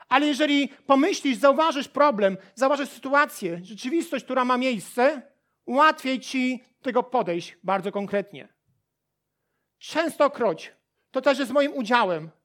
Ale 0.09 0.27
jeżeli 0.27 0.67
pomyślisz, 0.67 1.37
zauważysz 1.37 1.87
problem, 1.87 2.37
zauważysz 2.55 2.89
sytuację, 2.89 3.59
rzeczywistość, 3.63 4.25
która 4.25 4.45
ma 4.45 4.57
miejsce, 4.57 5.21
łatwiej 5.67 6.19
ci 6.19 6.63
tego 6.81 7.03
podejść 7.03 7.57
bardzo 7.63 7.91
konkretnie. 7.91 8.53
Częstokroć, 9.79 10.73
to 11.11 11.21
też 11.21 11.39
jest 11.39 11.51
moim 11.51 11.73
udziałem. 11.73 12.42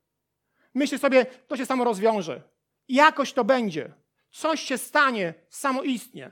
Myślę 0.73 0.97
sobie, 0.97 1.25
to 1.25 1.57
się 1.57 1.65
samo 1.65 1.83
rozwiąże. 1.83 2.41
Jakoś 2.87 3.33
to 3.33 3.43
będzie. 3.43 3.93
Coś 4.31 4.61
się 4.61 4.77
stanie 4.77 5.33
samoistnie. 5.49 6.31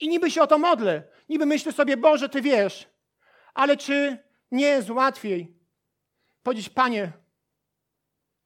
I 0.00 0.08
niby 0.08 0.30
się 0.30 0.42
o 0.42 0.46
to 0.46 0.58
modlę. 0.58 1.02
Niby 1.28 1.46
myślę 1.46 1.72
sobie, 1.72 1.96
Boże, 1.96 2.28
Ty 2.28 2.42
wiesz. 2.42 2.88
Ale 3.54 3.76
czy 3.76 4.18
nie 4.50 4.66
jest 4.66 4.90
łatwiej 4.90 5.60
powiedzieć, 6.42 6.68
Panie, 6.68 7.12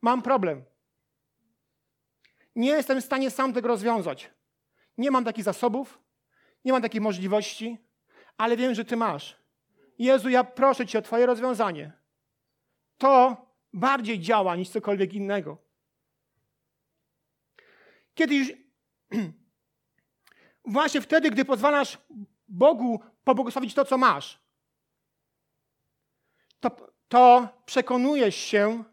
mam 0.02 0.22
problem. 0.22 0.64
Nie 2.56 2.70
jestem 2.70 3.00
w 3.00 3.04
stanie 3.04 3.30
sam 3.30 3.52
tego 3.52 3.68
rozwiązać. 3.68 4.30
Nie 4.98 5.10
mam 5.10 5.24
takich 5.24 5.44
zasobów, 5.44 5.98
nie 6.64 6.72
mam 6.72 6.82
takich 6.82 7.00
możliwości, 7.00 7.78
ale 8.36 8.56
wiem, 8.56 8.74
że 8.74 8.84
Ty 8.84 8.96
masz. 8.96 9.36
Jezu, 9.98 10.28
ja 10.28 10.44
proszę 10.44 10.86
Cię 10.86 10.98
o 10.98 11.02
Twoje 11.02 11.26
rozwiązanie. 11.26 11.92
To 12.98 13.43
bardziej 13.74 14.20
działa 14.20 14.56
niż 14.56 14.68
cokolwiek 14.68 15.14
innego. 15.14 15.58
Kiedy 18.14 18.34
już, 18.34 18.52
właśnie 20.64 21.00
wtedy, 21.00 21.30
gdy 21.30 21.44
pozwalasz 21.44 21.98
Bogu 22.48 23.00
pobłogosławić 23.24 23.74
to, 23.74 23.84
co 23.84 23.98
masz, 23.98 24.40
to, 26.60 26.70
to 27.08 27.48
przekonujesz 27.66 28.36
się, 28.36 28.84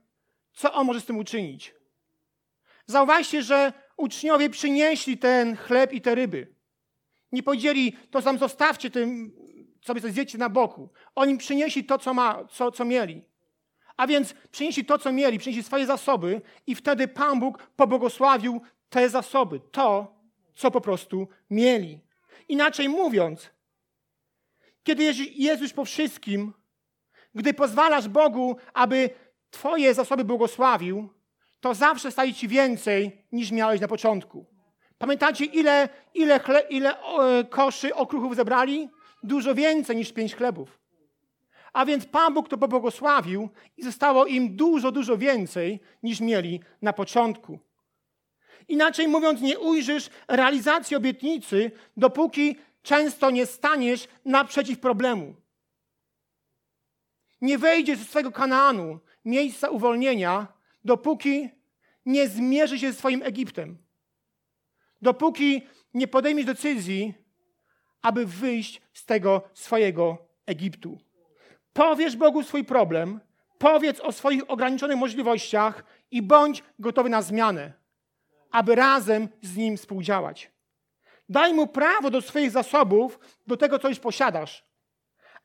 co 0.54 0.74
On 0.74 0.88
może 0.88 1.02
z 1.02 1.06
tym 1.06 1.18
uczynić. 1.18 1.76
Zauważcie, 2.86 3.44
że 3.44 3.74
uczniowie 3.98 4.50
przynieśli 4.50 5.18
ten 5.18 5.58
chleb 5.58 5.94
i 5.94 6.02
te 6.02 6.16
ryby. 6.16 6.56
Nie 7.32 7.44
powiedzieli, 7.44 7.98
to 8.12 8.22
tam 8.22 8.38
zostawcie 8.38 8.92
tym, 8.92 9.36
sobie 9.86 10.02
coś 10.02 10.34
na 10.34 10.50
boku. 10.50 10.90
Oni 11.16 11.38
przynieśli 11.38 11.84
to, 11.84 11.98
co, 11.98 12.14
ma, 12.14 12.46
co, 12.46 12.72
co 12.72 12.86
mieli. 12.86 13.31
A 14.02 14.08
więc 14.08 14.34
przynieśli 14.52 14.86
to, 14.86 14.98
co 14.98 15.12
mieli, 15.12 15.40
przynieśli 15.40 15.64
swoje 15.64 15.86
zasoby 15.86 16.42
i 16.68 16.76
wtedy 16.76 17.08
Pan 17.08 17.40
Bóg 17.40 17.58
pobłogosławił 17.76 18.62
te 18.90 19.10
zasoby, 19.10 19.60
to, 19.72 20.16
co 20.56 20.72
po 20.72 20.82
prostu 20.82 21.28
mieli. 21.50 22.00
Inaczej 22.48 22.90
mówiąc, 22.90 23.50
kiedy 24.84 25.04
jest 25.36 25.62
już 25.62 25.74
po 25.74 25.86
wszystkim, 25.86 26.54
gdy 27.36 27.54
pozwalasz 27.54 28.08
Bogu, 28.08 28.56
aby 28.74 29.10
Twoje 29.52 29.94
zasoby 29.94 30.24
błogosławił, 30.24 31.10
to 31.60 31.74
zawsze 31.74 32.12
staje 32.12 32.34
Ci 32.34 32.48
więcej 32.48 33.26
niż 33.32 33.52
miałeś 33.52 33.82
na 33.82 33.88
początku. 33.88 34.46
Pamiętacie, 34.98 35.46
ile, 35.46 35.90
ile, 36.14 36.40
chle, 36.40 36.62
ile 36.62 37.00
e, 37.00 37.44
koszy 37.44 37.96
okruchów 37.96 38.36
zebrali? 38.36 38.90
Dużo 39.24 39.56
więcej 39.56 39.96
niż 39.96 40.14
pięć 40.14 40.36
chlebów. 40.36 40.81
A 41.74 41.86
więc 41.86 42.06
Pan 42.06 42.34
Bóg 42.34 42.50
to 42.50 42.58
pobłogosławił 42.58 43.50
i 43.78 43.84
zostało 43.84 44.26
im 44.26 44.56
dużo, 44.56 44.92
dużo 44.92 45.18
więcej 45.18 45.80
niż 46.04 46.20
mieli 46.20 46.60
na 46.82 46.94
początku. 46.94 47.60
Inaczej 48.68 49.08
mówiąc, 49.08 49.42
nie 49.42 49.60
ujrzysz 49.60 50.10
realizacji 50.28 50.98
obietnicy, 50.98 51.72
dopóki 51.98 52.56
często 52.84 53.32
nie 53.32 53.46
staniesz 53.46 54.08
naprzeciw 54.26 54.80
problemu. 54.80 55.36
Nie 57.42 57.58
wejdziesz 57.58 58.00
ze 58.00 58.06
swojego 58.06 58.32
Kanaanu, 58.32 59.00
miejsca 59.26 59.70
uwolnienia, 59.70 60.48
dopóki 60.86 61.50
nie 62.06 62.28
zmierzy 62.28 62.80
się 62.80 62.92
ze 62.92 62.98
swoim 62.98 63.24
Egiptem. 63.24 63.78
Dopóki 65.02 65.62
nie 65.94 66.08
podejmiesz 66.08 66.46
decyzji, 66.46 67.14
aby 68.02 68.26
wyjść 68.26 68.82
z 68.94 69.06
tego 69.06 69.42
swojego 69.54 70.18
Egiptu. 70.46 71.00
Powiesz 71.74 72.16
Bogu 72.16 72.44
swój 72.44 72.64
problem, 72.64 73.20
powiedz 73.58 74.00
o 74.00 74.12
swoich 74.12 74.50
ograniczonych 74.50 74.98
możliwościach 74.98 75.84
i 76.12 76.22
bądź 76.22 76.64
gotowy 76.80 77.10
na 77.10 77.22
zmianę, 77.22 77.74
aby 78.52 78.76
razem 78.76 79.30
z 79.42 79.56
Nim 79.58 79.78
współdziałać. 79.78 80.52
Daj 81.30 81.54
Mu 81.54 81.68
prawo 81.68 82.12
do 82.12 82.22
swoich 82.22 82.52
zasobów, 82.52 83.20
do 83.48 83.58
tego, 83.58 83.80
co 83.80 83.90
już 83.90 84.00
posiadasz, 84.00 84.66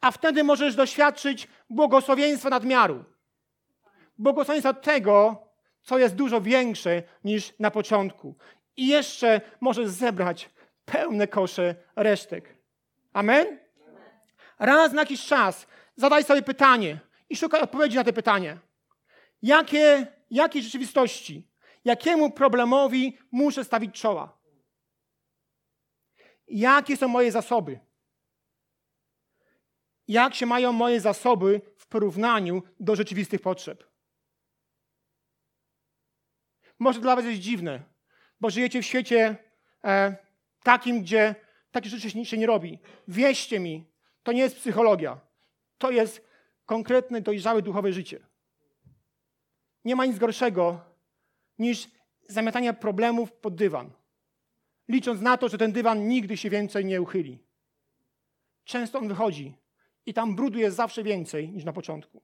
a 0.00 0.10
wtedy 0.10 0.44
możesz 0.44 0.74
doświadczyć 0.74 1.48
błogosławieństwa 1.70 2.50
nadmiaru. 2.50 3.04
Błogosławieństwa 4.18 4.72
tego, 4.72 5.46
co 5.82 5.98
jest 5.98 6.14
dużo 6.14 6.40
większe 6.40 7.02
niż 7.24 7.54
na 7.58 7.70
początku. 7.70 8.34
I 8.76 8.86
jeszcze 8.86 9.40
możesz 9.60 9.88
zebrać 9.88 10.50
pełne 10.84 11.26
kosze 11.26 11.74
resztek. 11.96 12.56
Amen? 13.12 13.58
Raz 14.58 14.92
na 14.92 15.02
jakiś 15.02 15.26
czas 15.26 15.66
zadaj 15.96 16.24
sobie 16.24 16.42
pytanie 16.42 17.00
i 17.30 17.36
szukaj 17.36 17.60
odpowiedzi 17.60 17.96
na 17.96 18.04
to 18.04 18.12
pytanie. 18.12 18.58
Jakie, 19.42 20.06
jakiej 20.30 20.62
rzeczywistości, 20.62 21.48
jakiemu 21.84 22.30
problemowi 22.30 23.18
muszę 23.30 23.64
stawić 23.64 24.00
czoła? 24.00 24.38
Jakie 26.48 26.96
są 26.96 27.08
moje 27.08 27.32
zasoby? 27.32 27.80
Jak 30.08 30.34
się 30.34 30.46
mają 30.46 30.72
moje 30.72 31.00
zasoby 31.00 31.60
w 31.76 31.86
porównaniu 31.86 32.62
do 32.80 32.96
rzeczywistych 32.96 33.40
potrzeb? 33.40 33.84
Może 36.78 37.00
dla 37.00 37.16
Was 37.16 37.24
jest 37.24 37.40
dziwne, 37.40 37.82
bo 38.40 38.50
żyjecie 38.50 38.82
w 38.82 38.86
świecie 38.86 39.36
e, 39.84 40.16
takim, 40.62 41.02
gdzie 41.02 41.34
takie 41.70 41.88
rzeczy 41.88 42.24
się 42.24 42.38
nie 42.38 42.46
robi. 42.46 42.78
Wieście 43.08 43.60
mi, 43.60 43.84
to 44.22 44.32
nie 44.32 44.40
jest 44.40 44.56
psychologia. 44.56 45.25
To 45.78 45.90
jest 45.90 46.24
konkretne, 46.66 47.20
dojrzałe 47.20 47.62
duchowe 47.62 47.92
życie. 47.92 48.26
Nie 49.84 49.96
ma 49.96 50.06
nic 50.06 50.18
gorszego 50.18 50.80
niż 51.58 51.88
zamiatanie 52.28 52.74
problemów 52.74 53.32
pod 53.32 53.54
dywan, 53.54 53.90
licząc 54.88 55.20
na 55.20 55.36
to, 55.36 55.48
że 55.48 55.58
ten 55.58 55.72
dywan 55.72 56.08
nigdy 56.08 56.36
się 56.36 56.50
więcej 56.50 56.84
nie 56.84 57.02
uchyli. 57.02 57.46
Często 58.64 58.98
on 58.98 59.08
wychodzi 59.08 59.54
I 60.06 60.14
tam 60.14 60.36
brudu 60.36 60.58
jest 60.58 60.76
zawsze 60.76 61.02
więcej 61.02 61.52
niż 61.52 61.64
na 61.64 61.72
początku. 61.72 62.22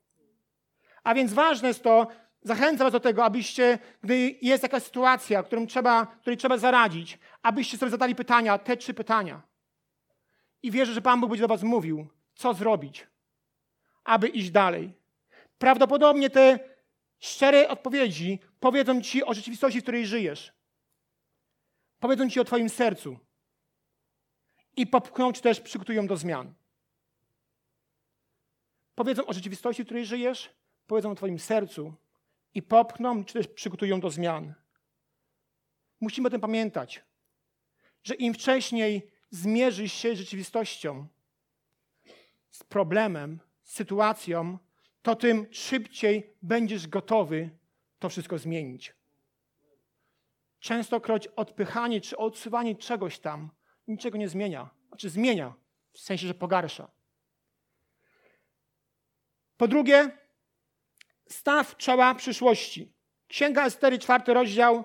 A 1.04 1.14
więc 1.14 1.32
ważne 1.32 1.68
jest 1.68 1.82
to, 1.82 2.06
zachęcam 2.42 2.86
Was 2.86 2.92
do 2.92 3.00
tego, 3.00 3.24
abyście, 3.24 3.78
gdy 4.02 4.38
jest 4.42 4.62
jakaś 4.62 4.82
sytuacja, 4.82 5.42
którą 5.42 5.66
trzeba, 5.66 6.06
której 6.06 6.36
trzeba 6.36 6.58
zaradzić, 6.58 7.18
abyście 7.42 7.78
sobie 7.78 7.90
zadali 7.90 8.14
pytania, 8.14 8.58
te 8.58 8.76
trzy 8.76 8.94
pytania. 8.94 9.42
I 10.62 10.70
wierzę, 10.70 10.92
że 10.92 11.02
Pan 11.02 11.20
Bóg 11.20 11.30
będzie 11.30 11.42
do 11.42 11.48
Was 11.48 11.62
mówił, 11.62 12.06
co 12.34 12.54
zrobić, 12.54 13.06
aby 14.04 14.28
iść 14.28 14.50
dalej. 14.50 14.92
Prawdopodobnie 15.58 16.30
te 16.30 16.58
szczere 17.18 17.68
odpowiedzi 17.68 18.38
powiedzą 18.60 19.02
Ci 19.02 19.24
o 19.24 19.34
rzeczywistości, 19.34 19.80
w 19.80 19.82
której 19.82 20.06
żyjesz. 20.06 20.52
Powiedzą 22.00 22.30
Ci 22.30 22.40
o 22.40 22.44
Twoim 22.44 22.68
sercu. 22.68 23.18
I 24.76 24.86
popchną 24.86 25.32
Ci 25.32 25.42
też, 25.42 25.60
przygotują 25.60 26.06
do 26.06 26.16
zmian. 26.16 26.54
Powiedzą 28.94 29.26
o 29.26 29.32
rzeczywistości, 29.32 29.82
w 29.82 29.86
której 29.86 30.06
żyjesz, 30.06 30.50
powiedzą 30.86 31.10
o 31.10 31.14
Twoim 31.14 31.38
sercu 31.38 31.94
i 32.54 32.62
popchną, 32.62 33.24
czy 33.24 33.34
też 33.34 33.48
przygotują 33.48 34.00
do 34.00 34.10
zmian. 34.10 34.54
Musimy 36.00 36.28
o 36.28 36.30
tym 36.30 36.40
pamiętać, 36.40 37.02
że 38.04 38.14
im 38.14 38.34
wcześniej 38.34 39.10
zmierzysz 39.30 39.92
się 39.92 40.16
z 40.16 40.18
rzeczywistością, 40.18 41.06
z 42.50 42.62
problemem, 42.64 43.40
sytuacją, 43.72 44.58
to 45.02 45.16
tym 45.16 45.46
szybciej 45.50 46.36
będziesz 46.42 46.88
gotowy 46.88 47.50
to 47.98 48.08
wszystko 48.08 48.38
zmienić. 48.38 48.94
Częstokroć 50.60 51.26
odpychanie 51.26 52.00
czy 52.00 52.16
odsuwanie 52.16 52.76
czegoś 52.76 53.18
tam 53.18 53.50
niczego 53.88 54.18
nie 54.18 54.28
zmienia. 54.28 54.70
Znaczy 54.88 55.10
zmienia, 55.10 55.54
w 55.92 55.98
sensie, 56.00 56.26
że 56.26 56.34
pogarsza. 56.34 56.90
Po 59.56 59.68
drugie, 59.68 60.10
staw 61.28 61.76
czoła 61.76 62.14
przyszłości. 62.14 62.92
Księga 63.28 63.66
Estery, 63.66 63.98
czwarty 63.98 64.34
rozdział, 64.34 64.84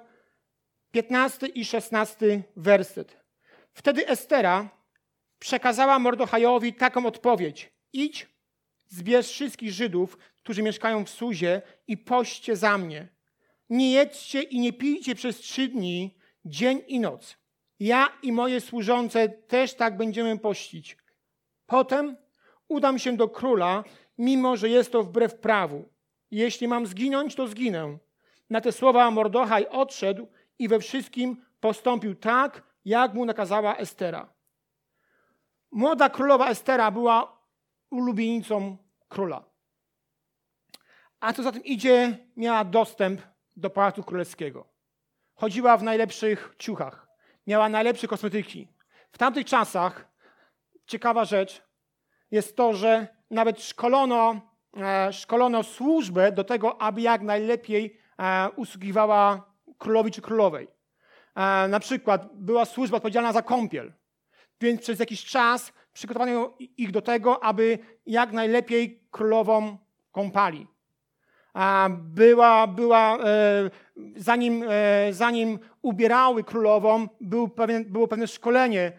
15 0.92 1.48
i 1.48 1.66
16 1.66 2.44
werset. 2.56 3.18
Wtedy 3.74 4.08
Estera 4.08 4.70
przekazała 5.40 6.00
Mordochajowi 6.00 6.74
taką 6.74 7.06
odpowiedź. 7.06 7.74
Idź, 7.94 8.37
zbierz 8.88 9.28
wszystkich 9.28 9.72
Żydów, 9.72 10.18
którzy 10.38 10.64
mieszkają 10.64 11.06
w 11.06 11.10
Suzie 11.10 11.62
i 11.88 11.98
poście 11.98 12.56
za 12.56 12.78
mnie. 12.78 13.08
Nie 13.70 13.92
jedźcie 13.92 14.42
i 14.42 14.60
nie 14.60 14.74
pijcie 14.74 15.16
przez 15.16 15.38
trzy 15.38 15.68
dni, 15.68 16.18
dzień 16.46 16.82
i 16.88 17.00
noc. 17.00 17.38
Ja 17.80 18.10
i 18.24 18.32
moje 18.32 18.62
służące 18.62 19.30
też 19.30 19.74
tak 19.74 19.98
będziemy 19.98 20.40
pościć. 20.40 20.98
Potem 21.66 22.18
udam 22.68 23.00
się 23.00 23.18
do 23.18 23.30
króla, 23.30 23.84
mimo 24.18 24.58
że 24.58 24.70
jest 24.70 24.92
to 24.92 25.04
wbrew 25.04 25.36
prawu. 25.36 25.90
Jeśli 26.32 26.68
mam 26.68 26.88
zginąć, 26.88 27.36
to 27.36 27.48
zginę. 27.48 27.98
Na 28.50 28.62
te 28.62 28.72
słowa 28.72 29.12
Mordochaj 29.12 29.68
odszedł 29.68 30.28
i 30.60 30.68
we 30.68 30.80
wszystkim 30.80 31.46
postąpił 31.60 32.16
tak, 32.16 32.64
jak 32.86 33.14
mu 33.14 33.26
nakazała 33.26 33.78
Estera. 33.78 34.34
Młoda 35.72 36.10
królowa 36.10 36.50
Estera 36.50 36.92
była 36.92 37.37
ulubienicą 37.90 38.78
króla. 39.10 39.44
A 41.20 41.34
co 41.34 41.44
za 41.44 41.52
tym 41.52 41.64
idzie, 41.64 42.18
miała 42.36 42.64
dostęp 42.64 43.22
do 43.56 43.70
pałacu 43.70 44.04
królewskiego. 44.04 44.68
Chodziła 45.36 45.78
w 45.78 45.84
najlepszych 45.84 46.56
ciuchach, 46.58 47.08
miała 47.48 47.70
najlepsze 47.70 48.08
kosmetyki. 48.08 48.68
W 49.12 49.18
tamtych 49.18 49.46
czasach 49.46 50.08
ciekawa 50.86 51.26
rzecz 51.26 51.64
jest 52.32 52.56
to, 52.56 52.74
że 52.74 53.08
nawet 53.32 53.64
szkolono, 53.64 54.42
e, 54.78 55.14
szkolono 55.14 55.64
służbę 55.64 56.32
do 56.32 56.44
tego, 56.44 56.82
aby 56.82 57.02
jak 57.02 57.22
najlepiej 57.22 58.00
e, 58.20 58.50
usługiwała 58.56 59.54
królowi 59.78 60.12
czy 60.12 60.22
królowej. 60.22 60.68
E, 61.36 61.68
na 61.68 61.80
przykład 61.80 62.30
była 62.34 62.66
służba 62.66 62.98
odpowiedzialna 62.98 63.34
za 63.34 63.42
kąpiel, 63.42 63.94
więc 64.62 64.82
przez 64.82 65.00
jakiś 65.00 65.26
czas 65.26 65.74
przygotowano 65.98 66.54
ich 66.78 66.92
do 66.92 67.02
tego, 67.02 67.44
aby 67.44 67.80
jak 68.06 68.32
najlepiej 68.32 69.00
królową 69.12 69.78
kąpali. 70.12 70.68
Była, 71.90 72.68
była, 72.68 73.18
zanim, 74.16 74.66
zanim 75.12 75.60
ubierały 75.82 76.44
królową, 76.44 77.08
był 77.22 77.48
pewien, 77.48 77.86
było 77.86 78.08
pewne 78.08 78.28
szkolenie, 78.28 78.92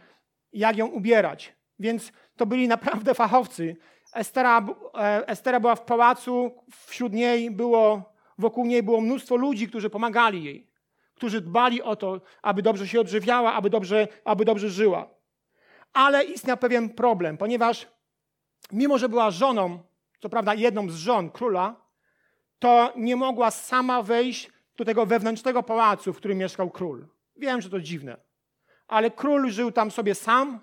jak 0.52 0.76
ją 0.76 0.86
ubierać. 0.86 1.54
Więc 1.78 2.12
to 2.36 2.46
byli 2.46 2.68
naprawdę 2.68 3.14
fachowcy. 3.14 3.76
Estera, 4.14 4.66
e, 4.94 5.28
Estera 5.28 5.60
była 5.60 5.74
w 5.74 5.84
pałacu, 5.84 6.50
wśród 6.86 7.12
niej 7.12 7.50
było, 7.50 8.12
wokół 8.38 8.66
niej 8.66 8.82
było 8.82 9.00
mnóstwo 9.00 9.36
ludzi, 9.36 9.68
którzy 9.68 9.90
pomagali 9.90 10.44
jej, 10.44 10.66
którzy 11.14 11.40
dbali 11.40 11.82
o 11.82 11.96
to, 11.96 12.20
aby 12.42 12.62
dobrze 12.62 12.88
się 12.88 13.00
odżywiała, 13.00 13.52
aby 13.52 13.70
dobrze, 13.70 14.08
aby 14.24 14.44
dobrze 14.44 14.70
żyła. 14.70 15.17
Ale 15.92 16.24
istniał 16.24 16.56
pewien 16.56 16.90
problem, 16.90 17.38
ponieważ 17.38 17.86
mimo, 18.72 18.98
że 18.98 19.08
była 19.08 19.30
żoną, 19.30 19.82
co 20.20 20.28
prawda 20.28 20.54
jedną 20.54 20.90
z 20.90 20.94
żon 20.94 21.30
króla, 21.30 21.76
to 22.58 22.92
nie 22.96 23.16
mogła 23.16 23.50
sama 23.50 24.02
wejść 24.02 24.50
do 24.76 24.84
tego 24.84 25.06
wewnętrznego 25.06 25.62
pałacu, 25.62 26.12
w 26.12 26.16
którym 26.16 26.38
mieszkał 26.38 26.70
król. 26.70 27.08
Wiem, 27.36 27.60
że 27.60 27.70
to 27.70 27.80
dziwne, 27.80 28.16
ale 28.88 29.10
król 29.10 29.50
żył 29.50 29.72
tam 29.72 29.90
sobie 29.90 30.14
sam 30.14 30.60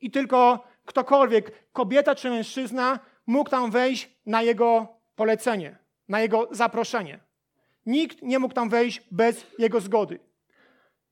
i 0.00 0.10
tylko 0.10 0.64
ktokolwiek, 0.84 1.72
kobieta 1.72 2.14
czy 2.14 2.30
mężczyzna, 2.30 2.98
mógł 3.26 3.50
tam 3.50 3.70
wejść 3.70 4.10
na 4.26 4.42
jego 4.42 4.88
polecenie, 5.16 5.78
na 6.08 6.20
jego 6.20 6.48
zaproszenie. 6.50 7.20
Nikt 7.86 8.22
nie 8.22 8.38
mógł 8.38 8.54
tam 8.54 8.68
wejść 8.68 9.02
bez 9.10 9.46
jego 9.58 9.80
zgody. 9.80 10.18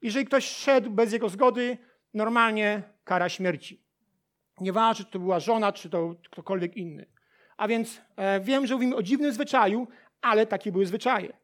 Jeżeli 0.03 0.27
ktoś 0.27 0.45
szedł 0.45 0.91
bez 0.91 1.13
jego 1.13 1.29
zgody, 1.29 1.79
normalnie 2.15 2.83
kara 3.05 3.29
śmierci. 3.29 3.85
Nieważne, 4.61 5.05
czy 5.05 5.11
to 5.11 5.19
była 5.19 5.41
żona, 5.41 5.73
czy 5.73 5.91
to 5.91 6.15
ktokolwiek 6.31 6.77
inny. 6.77 7.07
A 7.57 7.69
więc 7.69 8.01
e, 8.17 8.41
wiem, 8.41 8.67
że 8.67 8.75
mówimy 8.75 8.97
o 8.97 9.03
dziwnym 9.03 9.33
zwyczaju, 9.33 9.89
ale 10.21 10.47
takie 10.47 10.73
były 10.73 10.87
zwyczaje. 10.87 11.37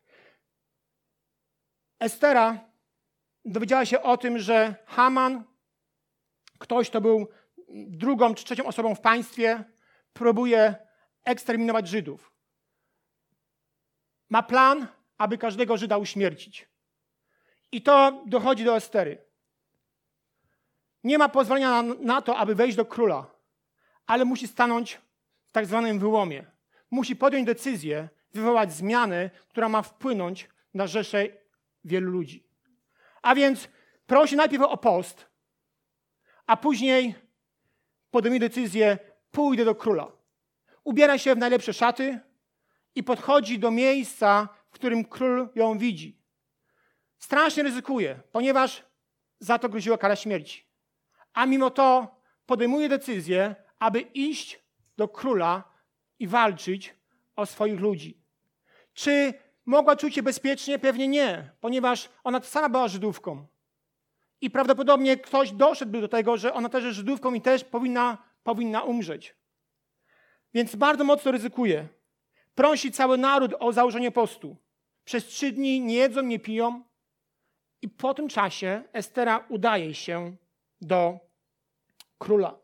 Estera 2.01 2.71
dowiedziała 3.45 3.85
się 3.85 4.03
o 4.03 4.17
tym, 4.17 4.39
że 4.39 4.75
Haman, 4.87 5.45
ktoś, 6.59 6.91
kto 6.91 7.01
był 7.01 7.29
drugą 7.75 8.35
czy 8.35 8.45
trzecią 8.45 8.65
osobą 8.65 8.95
w 8.95 9.01
państwie, 9.01 9.65
próbuje 10.13 10.75
eksterminować 11.25 11.89
Żydów. 11.89 12.33
Ma 14.31 14.43
plan, 14.43 14.87
aby 15.19 15.39
każdego 15.39 15.77
Żyda 15.77 15.99
uśmiercić. 15.99 16.69
I 17.73 17.83
to 17.83 18.23
dochodzi 18.27 18.65
do 18.65 18.77
Estery. 18.77 19.30
Nie 21.05 21.19
ma 21.19 21.29
pozwolenia 21.29 21.83
na, 21.83 21.95
na 21.95 22.23
to, 22.23 22.37
aby 22.37 22.55
wejść 22.55 22.77
do 22.77 22.85
króla, 22.85 23.27
ale 24.07 24.25
musi 24.25 24.49
stanąć 24.49 25.01
w 25.47 25.53
tak 25.53 25.67
zwanym 25.67 25.99
wyłomie. 25.99 26.45
Musi 26.91 27.17
podjąć 27.17 27.47
decyzję, 27.47 28.09
wywołać 28.35 28.73
zmianę, 28.73 29.31
która 29.49 29.69
ma 29.69 29.83
wpłynąć 29.83 30.49
na 30.75 30.87
rzeszę 30.87 31.27
wielu 31.85 32.11
ludzi. 32.11 32.45
A 33.23 33.35
więc 33.35 33.69
prosi 34.07 34.37
najpierw 34.37 34.63
o 34.63 34.77
post, 34.77 35.27
a 36.47 36.57
później 36.57 37.15
podejmuje 38.11 38.41
decyzję, 38.41 38.99
pójdę 39.31 39.65
do 39.65 39.75
króla. 39.75 40.13
Ubiera 40.85 41.19
się 41.19 41.35
w 41.35 41.39
najlepsze 41.39 41.73
szaty 41.73 42.21
i 42.95 43.03
podchodzi 43.03 43.59
do 43.59 43.71
miejsca, 43.71 44.49
w 44.71 44.75
którym 44.75 45.05
król 45.05 45.49
ją 45.55 45.79
widzi. 45.79 46.21
Strasznie 47.19 47.63
ryzykuje, 47.63 48.21
ponieważ 48.33 48.85
za 49.39 49.59
to 49.59 49.69
groziła 49.69 49.99
kara 49.99 50.17
śmierci. 50.17 50.70
A 51.33 51.47
mimo 51.47 51.71
to 51.71 52.17
podejmuje 52.47 52.89
decyzję, 52.89 53.55
aby 53.79 54.01
iść 54.01 54.61
do 54.97 55.09
króla 55.09 55.65
i 56.19 56.27
walczyć 56.27 56.95
o 57.37 57.47
swoich 57.47 57.81
ludzi. 57.81 58.21
Czy 58.95 59.35
mogła 59.67 59.97
czuć 59.97 60.15
się 60.15 60.23
bezpiecznie? 60.23 60.79
Pewnie 60.79 61.09
nie, 61.09 61.51
ponieważ 61.61 62.09
ona 62.25 62.43
sama 62.43 62.69
była 62.69 62.89
Żydówką. 62.89 63.47
I 64.41 64.51
prawdopodobnie 64.51 65.17
ktoś 65.17 65.53
doszedłby 65.53 66.01
do 66.01 66.09
tego, 66.09 66.37
że 66.37 66.55
ona 66.55 66.69
też 66.69 66.85
jest 66.85 66.97
Żydówką 66.97 67.35
i 67.35 67.41
też 67.41 67.65
powinna, 67.65 68.19
powinna 68.43 68.83
umrzeć. 68.83 69.37
Więc 70.55 70.77
bardzo 70.77 71.05
mocno 71.05 71.33
ryzykuje. 71.33 71.89
Prosi 72.55 72.93
cały 72.93 73.19
naród 73.19 73.55
o 73.59 73.73
założenie 73.73 74.11
postu. 74.11 74.57
Przez 75.05 75.27
trzy 75.27 75.53
dni 75.53 75.81
nie 75.81 75.95
jedzą, 75.95 76.23
nie 76.23 76.39
piją. 76.39 76.83
I 77.83 77.89
po 77.89 78.15
tym 78.15 78.29
czasie 78.29 78.83
Estera 78.93 79.45
udaje 79.49 79.95
się 79.95 80.37
do 80.81 81.21
króla. 82.19 82.59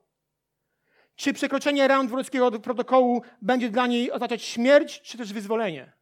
Czy 1.16 1.32
przekroczenie 1.32 1.88
ram 1.88 2.06
dworskiego 2.06 2.50
protokołu 2.50 3.22
będzie 3.42 3.70
dla 3.70 3.86
niej 3.86 4.12
oznaczać 4.12 4.42
śmierć, 4.42 5.00
czy 5.00 5.18
też 5.18 5.32
wyzwolenie? 5.32 5.92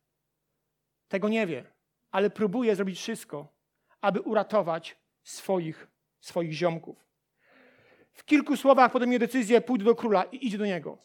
Tego 1.09 1.29
nie 1.29 1.47
wie, 1.47 1.65
ale 2.11 2.31
próbuje 2.31 2.77
zrobić 2.77 2.99
wszystko, 2.99 3.49
aby 4.01 4.21
uratować 4.21 4.97
swoich, 5.23 5.87
swoich 6.21 6.53
ziomków. 6.53 7.05
W 8.13 8.25
kilku 8.25 8.57
słowach 8.57 8.93
podejmie 8.93 9.19
decyzję, 9.19 9.61
pójdę 9.61 9.85
do 9.85 9.95
króla 9.95 10.25
i 10.25 10.47
idzie 10.47 10.59
do 10.59 10.67
niego. 10.67 10.99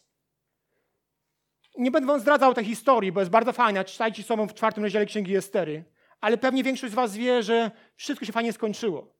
nie 1.78 1.90
będę 1.90 2.06
wam 2.06 2.20
zdradzał 2.20 2.54
tej 2.54 2.64
historii, 2.64 3.12
bo 3.12 3.20
jest 3.20 3.30
bardzo 3.30 3.52
fajna. 3.52 3.84
Czytajcie 3.84 4.22
sobą 4.22 4.46
w 4.48 4.54
czwartym 4.54 4.82
rozdziale 4.84 5.06
Księgi 5.06 5.36
Estery. 5.36 5.84
Ale 6.20 6.38
pewnie 6.38 6.64
większość 6.64 6.92
z 6.92 6.96
was 6.96 7.16
wie, 7.16 7.42
że 7.42 7.70
wszystko 7.96 8.26
się 8.26 8.32
fajnie 8.32 8.52
skończyło. 8.52 9.19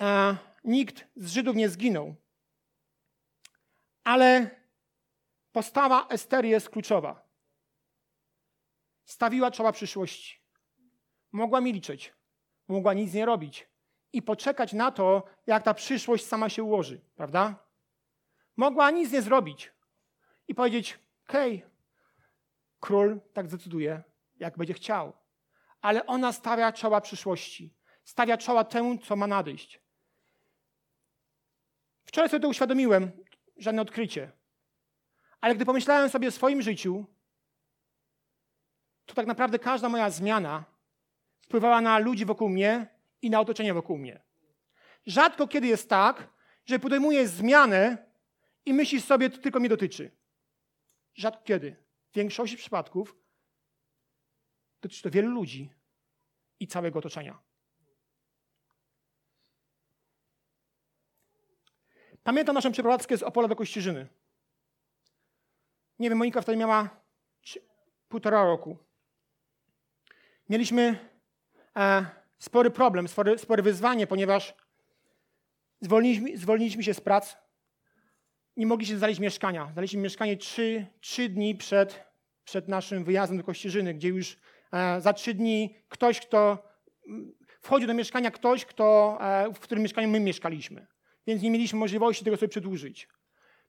E, 0.00 0.36
nikt 0.64 1.06
z 1.16 1.32
Żydów 1.32 1.56
nie 1.56 1.68
zginął. 1.68 2.14
Ale 4.04 4.50
postawa 5.52 6.08
Estery 6.08 6.48
jest 6.48 6.70
kluczowa. 6.70 7.28
Stawiła 9.04 9.50
czoła 9.50 9.72
przyszłości. 9.72 10.40
Mogła 11.32 11.60
milczeć, 11.60 12.14
mogła 12.68 12.94
nic 12.94 13.14
nie 13.14 13.26
robić 13.26 13.68
i 14.12 14.22
poczekać 14.22 14.72
na 14.72 14.90
to, 14.90 15.22
jak 15.46 15.62
ta 15.62 15.74
przyszłość 15.74 16.26
sama 16.26 16.48
się 16.48 16.62
ułoży, 16.62 17.00
prawda? 17.14 17.66
Mogła 18.56 18.90
nic 18.90 19.12
nie 19.12 19.22
zrobić 19.22 19.72
i 20.48 20.54
powiedzieć: 20.54 20.98
Hej, 21.24 21.64
król 22.80 23.20
tak 23.32 23.48
zdecyduje, 23.48 24.02
jak 24.36 24.58
będzie 24.58 24.74
chciał. 24.74 25.12
Ale 25.80 26.06
ona 26.06 26.32
stawia 26.32 26.72
czoła 26.72 27.00
przyszłości, 27.00 27.74
stawia 28.04 28.36
czoła 28.36 28.64
temu, 28.64 28.98
co 28.98 29.16
ma 29.16 29.26
nadejść. 29.26 29.79
Wczoraj 32.10 32.30
sobie 32.30 32.40
to 32.40 32.48
uświadomiłem, 32.48 33.10
żadne 33.56 33.82
odkrycie. 33.82 34.32
Ale 35.40 35.54
gdy 35.54 35.64
pomyślałem 35.64 36.10
sobie 36.10 36.28
o 36.28 36.30
swoim 36.30 36.62
życiu, 36.62 37.04
to 39.06 39.14
tak 39.14 39.26
naprawdę 39.26 39.58
każda 39.58 39.88
moja 39.88 40.10
zmiana 40.10 40.64
wpływała 41.40 41.80
na 41.80 41.98
ludzi 41.98 42.24
wokół 42.24 42.48
mnie 42.48 42.86
i 43.22 43.30
na 43.30 43.40
otoczenie 43.40 43.74
wokół 43.74 43.98
mnie. 43.98 44.22
Rzadko 45.06 45.48
kiedy 45.48 45.66
jest 45.66 45.88
tak, 45.88 46.28
że 46.64 46.78
podejmuję 46.78 47.28
zmianę 47.28 48.10
i 48.66 48.74
myślisz 48.74 49.04
sobie, 49.04 49.30
to 49.30 49.38
tylko 49.38 49.60
mnie 49.60 49.68
dotyczy. 49.68 50.10
Rzadko 51.14 51.42
kiedy. 51.44 51.76
W 52.12 52.14
większości 52.16 52.56
przypadków 52.56 53.16
dotyczy 54.80 55.02
to 55.02 55.10
wielu 55.10 55.30
ludzi 55.30 55.70
i 56.60 56.66
całego 56.66 56.98
otoczenia. 56.98 57.49
Pamiętam 62.22 62.54
naszą 62.54 62.72
przeprowadzkę 62.72 63.16
z 63.16 63.22
Opola 63.22 63.48
do 63.48 63.56
Kościerzyny. 63.56 64.06
Nie 65.98 66.08
wiem, 66.08 66.18
Monika 66.18 66.42
wtedy 66.42 66.58
miała 66.58 67.00
półtora 68.08 68.44
roku. 68.44 68.76
Mieliśmy 70.48 70.98
e, 71.76 72.06
spory 72.38 72.70
problem, 72.70 73.08
spory, 73.08 73.38
spory 73.38 73.62
wyzwanie, 73.62 74.06
ponieważ 74.06 74.54
zwolniliśmy, 75.80 76.38
zwolniliśmy 76.38 76.82
się 76.82 76.94
z 76.94 77.00
prac. 77.00 77.36
Nie 78.56 78.66
mogliśmy 78.66 78.98
znaleźć 78.98 79.20
mieszkania. 79.20 79.70
Znaleźliśmy 79.72 80.02
mieszkanie 80.02 80.36
trzy, 80.36 80.86
trzy 81.00 81.28
dni 81.28 81.54
przed, 81.54 82.04
przed 82.44 82.68
naszym 82.68 83.04
wyjazdem 83.04 83.38
do 83.38 83.44
Kościerzyny, 83.44 83.94
gdzie 83.94 84.08
już 84.08 84.36
e, 84.72 85.00
za 85.00 85.12
trzy 85.12 85.34
dni 85.34 85.76
ktoś, 85.88 86.20
kto 86.20 86.68
wchodził 87.60 87.88
do 87.88 87.94
mieszkania, 87.94 88.30
ktoś, 88.30 88.64
kto, 88.64 89.18
e, 89.20 89.52
w 89.54 89.60
którym 89.60 89.82
mieszkaniu 89.82 90.08
my 90.08 90.20
mieszkaliśmy. 90.20 90.86
Więc 91.30 91.42
nie 91.42 91.50
mieliśmy 91.50 91.78
możliwości 91.78 92.24
tego 92.24 92.36
sobie 92.36 92.48
przedłużyć. 92.48 93.08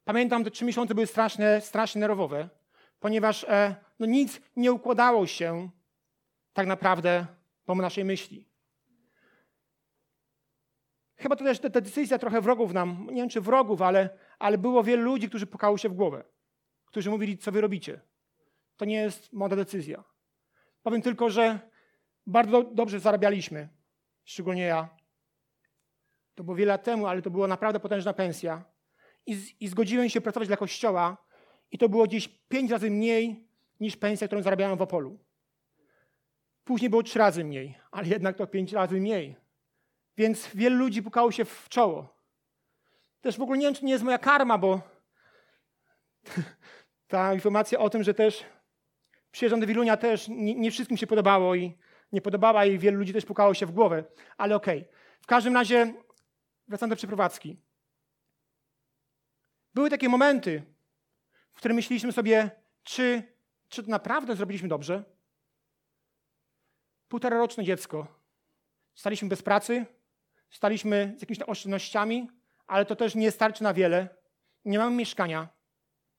Pamiętam, 0.04 0.44
te 0.44 0.50
trzy 0.50 0.64
miesiące 0.64 0.94
były 0.94 1.06
straszne, 1.06 1.60
strasznie 1.60 2.00
nerwowe, 2.00 2.48
ponieważ 3.00 3.44
e, 3.44 3.74
no, 3.98 4.06
nic 4.06 4.40
nie 4.56 4.72
układało 4.72 5.26
się 5.26 5.70
tak 6.52 6.66
naprawdę 6.66 7.26
po 7.64 7.74
naszej 7.74 8.04
myśli. 8.04 8.48
Chyba 11.16 11.36
to 11.36 11.44
też 11.44 11.60
ta, 11.60 11.68
decyzja 11.68 12.18
trochę 12.18 12.40
wrogów 12.40 12.72
nam, 12.72 13.06
nie 13.10 13.22
wiem 13.22 13.28
czy 13.28 13.40
wrogów, 13.40 13.82
ale, 13.82 14.10
ale 14.38 14.58
było 14.58 14.84
wielu 14.84 15.02
ludzi, 15.02 15.28
którzy 15.28 15.46
pukało 15.46 15.78
się 15.78 15.88
w 15.88 15.94
głowę, 15.94 16.24
którzy 16.84 17.10
mówili, 17.10 17.38
co 17.38 17.52
wy 17.52 17.60
robicie. 17.60 18.00
To 18.76 18.84
nie 18.84 18.96
jest 18.96 19.32
moda 19.32 19.56
decyzja. 19.56 20.04
Powiem 20.82 21.02
tylko, 21.02 21.30
że 21.30 21.58
bardzo 22.26 22.62
dobrze 22.62 23.00
zarabialiśmy, 23.00 23.68
szczególnie 24.24 24.62
ja. 24.62 25.01
To 26.34 26.44
było 26.44 26.56
wiele 26.56 26.72
lat 26.72 26.84
temu, 26.84 27.06
ale 27.06 27.22
to 27.22 27.30
była 27.30 27.46
naprawdę 27.46 27.80
potężna 27.80 28.12
pensja. 28.12 28.64
I, 29.26 29.34
z, 29.34 29.60
I 29.60 29.68
zgodziłem 29.68 30.08
się 30.08 30.20
pracować 30.20 30.48
dla 30.48 30.56
kościoła 30.56 31.16
i 31.70 31.78
to 31.78 31.88
było 31.88 32.04
gdzieś 32.04 32.28
pięć 32.28 32.70
razy 32.70 32.90
mniej 32.90 33.48
niż 33.80 33.96
pensja, 33.96 34.26
którą 34.26 34.42
zarabiałem 34.42 34.78
w 34.78 34.82
Opolu. 34.82 35.18
Później 36.64 36.90
było 36.90 37.02
trzy 37.02 37.18
razy 37.18 37.44
mniej, 37.44 37.78
ale 37.90 38.08
jednak 38.08 38.36
to 38.36 38.46
pięć 38.46 38.72
razy 38.72 39.00
mniej. 39.00 39.36
Więc 40.16 40.48
wielu 40.54 40.76
ludzi 40.76 41.02
pukało 41.02 41.32
się 41.32 41.44
w 41.44 41.68
czoło. 41.68 42.16
Też 43.20 43.38
w 43.38 43.42
ogóle 43.42 43.58
nie 43.58 43.66
wiem, 43.66 43.74
czy 43.74 43.84
nie 43.84 43.92
jest 43.92 44.04
moja 44.04 44.18
karma, 44.18 44.58
bo 44.58 44.80
ta 47.08 47.34
informacja 47.34 47.78
o 47.78 47.90
tym, 47.90 48.02
że 48.02 48.14
też 48.14 48.44
przyjeżdżam 49.30 49.60
do 49.60 49.66
Wilunia 49.66 49.96
też 49.96 50.28
nie, 50.28 50.54
nie, 50.54 50.70
wszystkim 50.70 50.96
się 50.96 51.06
podobało 51.06 51.54
i 51.54 51.78
nie 52.12 52.20
podobała 52.20 52.64
i 52.64 52.78
wielu 52.78 52.98
ludzi 52.98 53.12
też 53.12 53.24
pukało 53.24 53.54
się 53.54 53.66
w 53.66 53.72
głowę. 53.72 54.04
Ale 54.36 54.56
okej. 54.56 54.78
Okay. 54.78 54.92
W 55.20 55.26
każdym 55.26 55.54
razie 55.54 55.94
wracam 56.72 56.90
do 56.90 56.96
przeprowadzki. 56.96 57.56
Były 59.74 59.90
takie 59.90 60.08
momenty, 60.08 60.62
w 61.52 61.56
których 61.56 61.74
myśleliśmy 61.74 62.12
sobie, 62.12 62.50
czy, 62.82 63.22
czy 63.68 63.82
to 63.82 63.90
naprawdę 63.90 64.36
zrobiliśmy 64.36 64.68
dobrze? 64.68 65.04
Półtoraroczne 67.08 67.64
dziecko. 67.64 68.06
Staliśmy 68.94 69.28
bez 69.28 69.42
pracy, 69.42 69.86
staliśmy 70.50 71.14
z 71.16 71.20
jakimiś 71.20 71.42
oszczędnościami, 71.42 72.28
ale 72.66 72.86
to 72.86 72.96
też 72.96 73.14
nie 73.14 73.30
starczy 73.30 73.62
na 73.62 73.74
wiele. 73.74 74.08
Nie 74.64 74.78
mamy 74.78 74.96
mieszkania. 74.96 75.48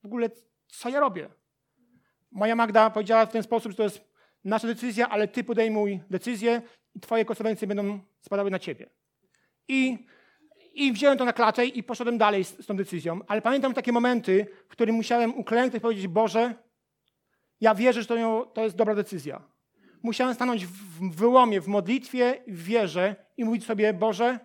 W 0.03 0.05
ogóle 0.05 0.29
co 0.67 0.89
ja 0.89 0.99
robię? 0.99 1.29
Moja 2.31 2.55
Magda 2.55 2.89
powiedziała 2.89 3.25
w 3.25 3.31
ten 3.31 3.43
sposób, 3.43 3.71
że 3.71 3.77
to 3.77 3.83
jest 3.83 4.01
nasza 4.43 4.67
decyzja, 4.67 5.09
ale 5.09 5.27
ty 5.27 5.43
podejmuj 5.43 5.99
decyzję 6.09 6.61
i 6.95 6.99
twoje 6.99 7.25
konsekwencje 7.25 7.67
będą 7.67 7.99
spadały 8.21 8.51
na 8.51 8.59
ciebie. 8.59 8.89
I, 9.67 10.05
I 10.73 10.91
wziąłem 10.91 11.17
to 11.17 11.25
na 11.25 11.33
klatę 11.33 11.65
i 11.65 11.83
poszedłem 11.83 12.17
dalej 12.17 12.43
z, 12.43 12.63
z 12.63 12.65
tą 12.65 12.75
decyzją. 12.75 13.19
Ale 13.27 13.41
pamiętam 13.41 13.73
takie 13.73 13.91
momenty, 13.91 14.45
w 14.67 14.71
których 14.71 14.95
musiałem 14.95 15.37
uklęknąć 15.37 15.75
i 15.75 15.81
powiedzieć, 15.81 16.07
Boże, 16.07 16.55
ja 17.61 17.75
wierzę, 17.75 18.01
że 18.01 18.07
to, 18.07 18.45
to 18.53 18.63
jest 18.63 18.75
dobra 18.75 18.95
decyzja 18.95 19.53
musiałem 20.03 20.35
stanąć 20.35 20.65
w 20.65 21.15
wyłomie, 21.15 21.61
w 21.61 21.67
modlitwie, 21.67 22.43
w 22.47 22.63
wierze 22.63 23.15
i 23.37 23.45
mówić 23.45 23.65
sobie, 23.65 23.93
Boże, 23.93 24.39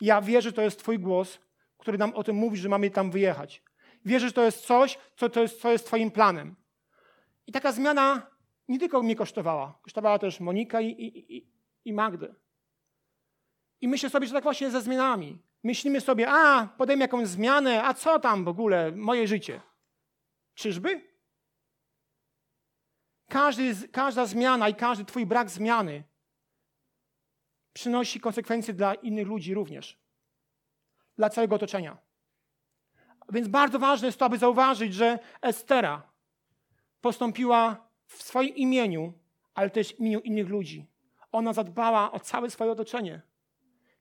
ja 0.00 0.22
wierzę, 0.22 0.48
że 0.48 0.52
to 0.52 0.62
jest 0.62 0.78
Twój 0.78 0.98
głos, 0.98 1.38
który 1.78 1.98
nam 1.98 2.14
o 2.14 2.24
tym 2.24 2.36
mówi, 2.36 2.56
że 2.56 2.68
mamy 2.68 2.90
tam 2.90 3.10
wyjechać. 3.10 3.62
Wierzę, 4.04 4.26
że 4.26 4.32
to 4.32 4.42
jest 4.42 4.66
coś, 4.66 4.98
co, 5.16 5.28
to 5.28 5.42
jest, 5.42 5.60
co 5.60 5.72
jest 5.72 5.86
Twoim 5.86 6.10
planem. 6.10 6.56
I 7.46 7.52
taka 7.52 7.72
zmiana 7.72 8.26
nie 8.68 8.78
tylko 8.78 9.02
mnie 9.02 9.16
kosztowała, 9.16 9.78
kosztowała 9.82 10.18
też 10.18 10.40
Monika 10.40 10.80
i, 10.80 10.88
i, 10.88 11.36
i, 11.36 11.46
i 11.84 11.92
Magdę. 11.92 12.34
I 13.82 13.88
myślę 13.88 14.10
sobie, 14.10 14.26
że 14.26 14.32
tak 14.32 14.42
właśnie 14.42 14.70
ze 14.70 14.80
zmianami. 14.80 15.38
Myślimy 15.62 16.00
sobie, 16.00 16.30
a, 16.30 16.66
podejmę 16.66 17.04
jakąś 17.04 17.28
zmianę, 17.28 17.84
a 17.84 17.94
co 17.94 18.18
tam 18.18 18.44
w 18.44 18.48
ogóle, 18.48 18.92
moje 18.92 19.28
życie. 19.28 19.60
Czyżby? 20.54 21.12
Każdy, 23.28 23.88
każda 23.88 24.26
zmiana 24.26 24.68
i 24.68 24.74
każdy 24.74 25.04
Twój 25.04 25.26
brak 25.26 25.50
zmiany 25.50 26.04
przynosi 27.72 28.20
konsekwencje 28.20 28.74
dla 28.74 28.94
innych 28.94 29.26
ludzi 29.26 29.54
również, 29.54 29.98
dla 31.16 31.30
całego 31.30 31.56
otoczenia. 31.56 31.98
Więc 33.28 33.48
bardzo 33.48 33.78
ważne 33.78 34.08
jest 34.08 34.18
to, 34.18 34.24
aby 34.24 34.38
zauważyć, 34.38 34.94
że 34.94 35.18
Estera 35.40 36.02
postąpiła 37.00 37.88
w 38.06 38.22
swoim 38.22 38.56
imieniu, 38.56 39.12
ale 39.54 39.70
też 39.70 39.94
w 39.94 40.00
imieniu 40.00 40.20
innych 40.20 40.48
ludzi. 40.48 40.86
Ona 41.32 41.52
zadbała 41.52 42.12
o 42.12 42.20
całe 42.20 42.50
swoje 42.50 42.72
otoczenie. 42.72 43.31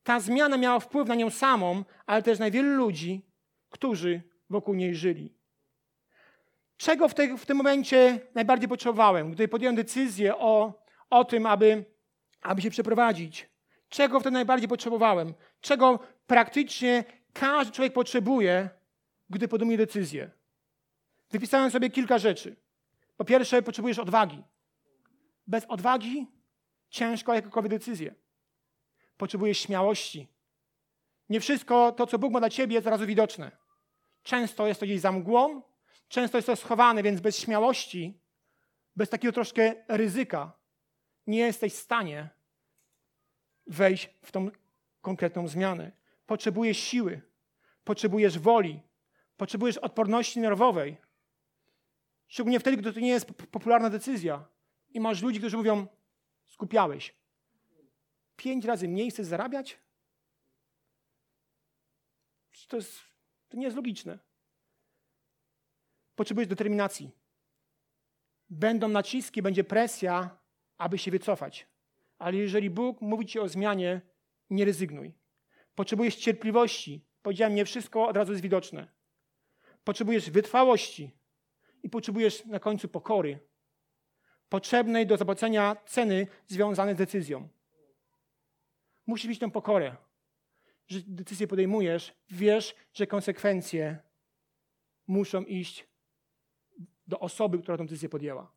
Ta 0.04 0.20
zmiana 0.20 0.58
miała 0.58 0.80
wpływ 0.80 1.08
na 1.08 1.16
nią 1.16 1.30
samą, 1.30 1.84
ale 2.06 2.24
też 2.24 2.40
na 2.40 2.52
wielu 2.52 2.76
ludzi, 2.76 3.26
którzy 3.70 4.22
wokół 4.50 4.76
niej 4.76 4.96
żyli. 4.96 5.36
Czego 6.78 7.10
w, 7.10 7.14
te, 7.14 7.38
w 7.38 7.46
tym 7.46 7.58
momencie 7.58 8.20
najbardziej 8.36 8.70
potrzebowałem, 8.70 9.32
gdy 9.32 9.48
podjąłem 9.48 9.76
decyzję 9.76 10.38
o, 10.38 10.84
o 11.10 11.26
tym, 11.26 11.46
aby, 11.46 11.86
aby 12.42 12.62
się 12.62 12.70
przeprowadzić? 12.70 13.50
Czego 13.90 14.20
wtedy 14.20 14.34
najbardziej 14.34 14.68
potrzebowałem? 14.68 15.34
Czego 15.62 16.00
praktycznie 16.28 17.04
każdy 17.34 17.74
człowiek 17.74 17.94
potrzebuje, 17.94 18.70
gdy 19.30 19.48
podejmuje 19.48 19.78
decyzję? 19.78 20.32
Wypisałem 21.32 21.72
sobie 21.72 21.90
kilka 21.90 22.18
rzeczy. 22.18 22.56
Po 23.18 23.26
pierwsze, 23.26 23.62
potrzebujesz 23.62 24.00
odwagi. 24.00 24.44
Bez 25.48 25.66
odwagi 25.66 26.28
ciężko 26.90 27.34
jakąkolwiek 27.34 27.72
decyzję. 27.72 28.16
Potrzebujesz 29.22 29.60
śmiałości. 29.60 30.28
Nie 31.30 31.40
wszystko 31.40 31.92
to, 31.92 32.08
co 32.08 32.20
Bóg 32.20 32.34
ma 32.34 32.40
dla 32.40 32.50
ciebie, 32.50 32.76
jest 32.76 32.88
razu 32.88 33.06
widoczne. 33.06 33.52
Często 34.24 34.68
jest 34.68 34.80
to 34.80 34.86
gdzieś 34.86 35.02
za 35.02 35.12
mgłą, 35.12 35.62
Często 36.08 36.38
jest 36.38 36.46
to 36.46 36.56
schowane, 36.56 37.04
więc 37.04 37.22
bez 37.22 37.40
śmiałości, 37.40 38.20
bez 38.96 39.10
takiego 39.10 39.32
troszkę 39.32 39.76
ryzyka, 39.88 40.52
nie 41.28 41.38
jesteś 41.38 41.74
w 41.74 41.78
stanie 41.78 42.30
wejść 43.68 44.10
w 44.22 44.32
tą 44.32 44.52
konkretną 45.02 45.48
zmianę. 45.48 45.92
Potrzebujesz 46.26 46.78
siły, 46.78 47.22
potrzebujesz 47.84 48.40
woli, 48.40 48.80
potrzebujesz 49.38 49.78
odporności 49.78 50.40
nerwowej. 50.40 50.98
Szczególnie 52.28 52.60
wtedy, 52.60 52.78
gdy 52.78 52.94
to 52.94 53.00
nie 53.00 53.10
jest 53.10 53.26
popularna 53.34 53.90
decyzja. 53.90 54.46
I 54.90 55.00
masz 55.00 55.22
ludzi, 55.22 55.40
którzy 55.40 55.58
mówią, 55.58 55.88
skupiałeś. 56.48 57.21
Pięć 58.41 58.65
razy 58.65 58.88
mniej 58.88 59.12
chcesz 59.12 59.25
zarabiać? 59.25 59.80
To, 62.67 62.75
jest, 62.75 62.99
to 63.49 63.58
nie 63.58 63.63
jest 63.63 63.75
logiczne. 63.75 64.19
Potrzebujesz 66.15 66.47
determinacji. 66.47 67.12
Będą 68.49 68.88
naciski, 68.88 69.41
będzie 69.41 69.63
presja, 69.63 70.38
aby 70.77 70.97
się 70.97 71.12
wycofać. 71.12 71.67
Ale 72.17 72.38
jeżeli 72.38 72.69
Bóg 72.69 73.01
mówi 73.01 73.25
ci 73.25 73.39
o 73.39 73.49
zmianie, 73.49 74.01
nie 74.49 74.65
rezygnuj. 74.65 75.13
Potrzebujesz 75.75 76.15
cierpliwości. 76.15 77.06
Powiedziałem, 77.21 77.56
nie 77.56 77.65
wszystko 77.65 78.08
od 78.08 78.17
razu 78.17 78.32
jest 78.32 78.43
widoczne. 78.43 78.88
Potrzebujesz 79.84 80.30
wytrwałości 80.30 81.12
i 81.84 81.89
potrzebujesz 81.89 82.45
na 82.45 82.60
końcu 82.60 82.88
pokory, 82.88 83.39
potrzebnej 84.49 85.08
do 85.08 85.17
zapłacenia 85.17 85.75
ceny 85.86 86.27
związanej 86.47 86.95
z 86.95 86.97
decyzją. 86.97 87.49
Musisz 89.08 89.30
mieć 89.30 89.40
tę 89.40 89.52
pokorę, 89.52 89.96
że 90.88 91.00
decyzję 91.08 91.48
podejmujesz, 91.48 92.14
wiesz, 92.30 92.76
że 92.94 93.08
konsekwencje 93.08 94.00
muszą 95.08 95.44
iść 95.44 95.88
do 97.08 97.20
osoby, 97.20 97.60
która 97.60 97.78
tę 97.78 97.84
decyzję 97.84 98.10
podjęła. 98.10 98.52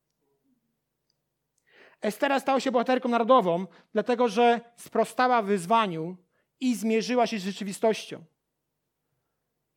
Estera 2.00 2.40
stała 2.40 2.60
się 2.60 2.72
bohaterką 2.72 3.08
narodową, 3.08 3.66
dlatego 3.92 4.28
że 4.28 4.60
sprostała 4.76 5.42
wyzwaniu 5.42 6.16
i 6.60 6.74
zmierzyła 6.74 7.26
się 7.26 7.38
z 7.38 7.44
rzeczywistością. 7.44 8.24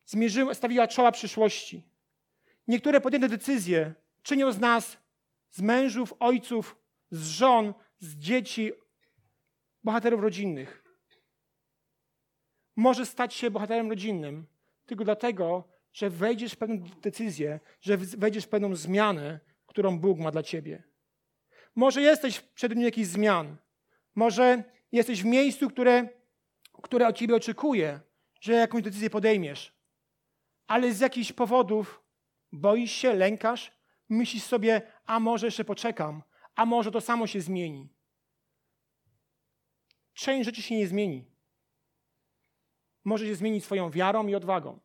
Zmierzyła, 0.04 0.54
stawiła 0.54 0.88
czoła 0.88 1.12
przyszłości. 1.12 1.82
Niektóre 2.68 3.00
podjęte 3.00 3.28
decyzje 3.28 3.94
czynią 4.22 4.52
z 4.52 4.58
nas, 4.58 4.96
z 5.50 5.60
mężów, 5.60 6.14
ojców, 6.18 6.76
z 7.10 7.26
żon, 7.28 7.74
z 7.98 8.16
dzieci, 8.16 8.72
bohaterów 9.88 10.20
rodzinnych. 10.20 10.84
Może 12.76 13.06
stać 13.06 13.34
się 13.34 13.50
bohaterem 13.50 13.90
rodzinnym 13.90 14.46
tylko 14.86 15.04
dlatego, 15.04 15.64
że 15.92 16.10
wejdziesz 16.10 16.52
w 16.52 16.56
pewną 16.56 16.76
decyzję, 17.02 17.60
że 17.80 17.96
wejdziesz 17.96 18.44
w 18.44 18.48
pewną 18.48 18.76
zmianę, 18.76 19.40
którą 19.66 19.98
Bóg 19.98 20.18
ma 20.18 20.30
dla 20.30 20.42
ciebie. 20.42 20.82
Może 21.74 22.02
jesteś 22.02 22.40
przed 22.40 22.74
nim 22.74 22.84
jakichś 22.84 23.08
zmian. 23.08 23.56
Może 24.14 24.64
jesteś 24.92 25.22
w 25.22 25.24
miejscu, 25.24 25.70
które, 25.70 26.08
które 26.82 27.08
od 27.08 27.16
ciebie 27.16 27.34
oczekuje, 27.36 28.00
że 28.40 28.52
jakąś 28.52 28.82
decyzję 28.82 29.10
podejmiesz. 29.10 29.72
Ale 30.66 30.92
z 30.92 31.00
jakichś 31.00 31.32
powodów 31.32 32.02
boisz 32.52 32.92
się, 32.92 33.14
lękasz, 33.14 33.72
myślisz 34.08 34.42
sobie, 34.42 34.82
a 35.06 35.20
może 35.20 35.46
jeszcze 35.46 35.64
poczekam, 35.64 36.22
a 36.54 36.66
może 36.66 36.90
to 36.90 37.00
samo 37.00 37.26
się 37.26 37.40
zmieni. 37.40 37.97
Część 40.18 40.44
rzeczy 40.44 40.62
się 40.62 40.76
nie 40.76 40.86
zmieni. 40.86 41.24
Może 43.04 43.26
się 43.26 43.34
zmienić 43.34 43.64
swoją 43.64 43.90
wiarą 43.90 44.26
i 44.26 44.34
odwagą, 44.34 44.80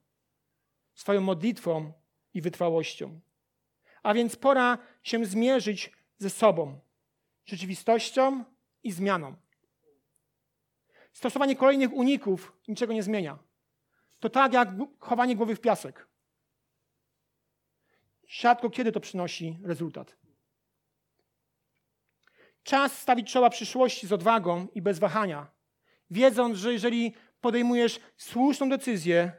swoją 0.93 1.21
modlitwą 1.21 1.93
i 2.33 2.41
wytrwałością. 2.41 3.19
A 4.03 4.13
więc 4.13 4.35
pora 4.35 4.77
się 5.03 5.25
zmierzyć 5.25 5.91
ze 6.17 6.29
sobą, 6.29 6.79
rzeczywistością 7.45 8.43
i 8.83 8.91
zmianą. 8.91 9.35
Stosowanie 11.13 11.55
kolejnych 11.55 11.93
uników 11.93 12.53
niczego 12.67 12.93
nie 12.93 13.03
zmienia. 13.03 13.39
To 14.19 14.29
tak 14.29 14.53
jak 14.53 14.69
chowanie 14.99 15.35
głowy 15.35 15.55
w 15.55 15.61
piasek. 15.61 16.07
Rzadko 18.27 18.69
kiedy 18.69 18.91
to 18.91 18.99
przynosi 18.99 19.57
rezultat. 19.63 20.22
Czas 22.63 22.97
stawić 22.97 23.31
czoła 23.31 23.49
przyszłości 23.49 24.07
z 24.07 24.13
odwagą 24.13 24.67
i 24.75 24.81
bez 24.81 24.99
wahania, 24.99 25.47
wiedząc, 26.09 26.57
że 26.57 26.73
jeżeli 26.73 27.13
podejmujesz 27.41 27.99
słuszną 28.17 28.69
decyzję, 28.69 29.31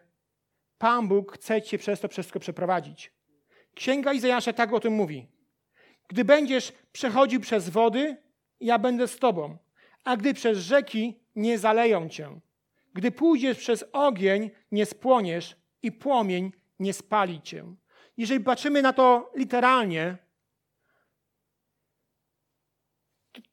Pan 0.78 1.08
Bóg 1.08 1.32
chce 1.32 1.62
cię 1.62 1.78
przez 1.78 2.00
to 2.00 2.08
wszystko 2.08 2.40
przeprowadzić. 2.40 3.12
Księga 3.74 4.12
Izajasza 4.12 4.52
tak 4.52 4.72
o 4.72 4.80
tym 4.80 4.92
mówi. 4.92 5.26
Gdy 6.08 6.24
będziesz 6.24 6.72
przechodził 6.92 7.40
przez 7.40 7.68
wody, 7.68 8.16
ja 8.60 8.78
będę 8.78 9.08
z 9.08 9.18
tobą, 9.18 9.58
a 10.04 10.16
gdy 10.16 10.34
przez 10.34 10.58
rzeki, 10.58 11.20
nie 11.36 11.58
zaleją 11.58 12.08
cię. 12.08 12.40
Gdy 12.94 13.10
pójdziesz 13.10 13.58
przez 13.58 13.84
ogień, 13.92 14.50
nie 14.72 14.86
spłoniesz 14.86 15.56
i 15.82 15.92
płomień 15.92 16.52
nie 16.78 16.92
spali 16.92 17.42
cię. 17.42 17.64
Jeżeli 18.16 18.44
patrzymy 18.44 18.82
na 18.82 18.92
to 18.92 19.32
literalnie, 19.34 20.16
to 20.16 20.24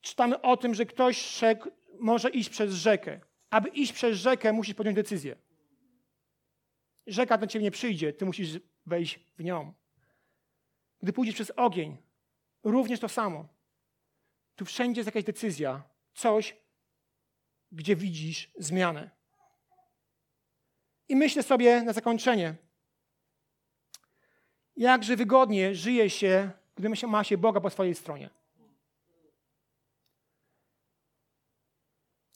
czytamy 0.01 0.41
o 0.41 0.57
tym, 0.57 0.75
że 0.75 0.85
ktoś 0.85 1.39
może 1.99 2.29
iść 2.29 2.49
przez 2.49 2.73
rzekę. 2.73 3.19
Aby 3.49 3.69
iść 3.69 3.93
przez 3.93 4.17
rzekę, 4.17 4.53
musisz 4.53 4.75
podjąć 4.75 4.95
decyzję. 4.95 5.35
Rzeka 7.07 7.37
do 7.37 7.47
ciebie 7.47 7.63
nie 7.63 7.71
przyjdzie, 7.71 8.13
ty 8.13 8.25
musisz 8.25 8.59
wejść 8.85 9.19
w 9.37 9.43
nią. 9.43 9.73
Gdy 11.01 11.13
pójdziesz 11.13 11.35
przez 11.35 11.51
ogień, 11.55 11.97
również 12.63 12.99
to 12.99 13.09
samo. 13.09 13.47
Tu 14.55 14.65
wszędzie 14.65 14.99
jest 14.99 15.07
jakaś 15.07 15.23
decyzja, 15.23 15.83
coś, 16.13 16.55
gdzie 17.71 17.95
widzisz 17.95 18.51
zmianę. 18.57 19.09
I 21.09 21.15
myślę 21.15 21.43
sobie 21.43 21.83
na 21.83 21.93
zakończenie, 21.93 22.55
jakże 24.77 25.15
wygodnie 25.15 25.75
żyje 25.75 26.09
się, 26.09 26.51
gdy 26.75 26.89
ma 27.07 27.23
się 27.23 27.37
Boga 27.37 27.61
po 27.61 27.69
swojej 27.69 27.95
stronie. 27.95 28.29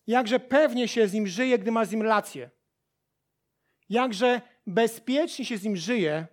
Jakże 0.08 0.39
pewnie 0.39 0.88
się 0.88 1.08
z 1.08 1.13
Nim 1.13 1.28
żyje, 1.28 1.60
gdy 1.60 1.72
ma 1.72 1.86
z 1.86 1.91
Nim 1.91 2.02
relację. 2.02 2.50
Jakże 3.89 4.41
bezpiecznie 4.68 5.46
się 5.46 5.58
z 5.58 5.63
Nim 5.63 5.78
żyje, 5.78 6.28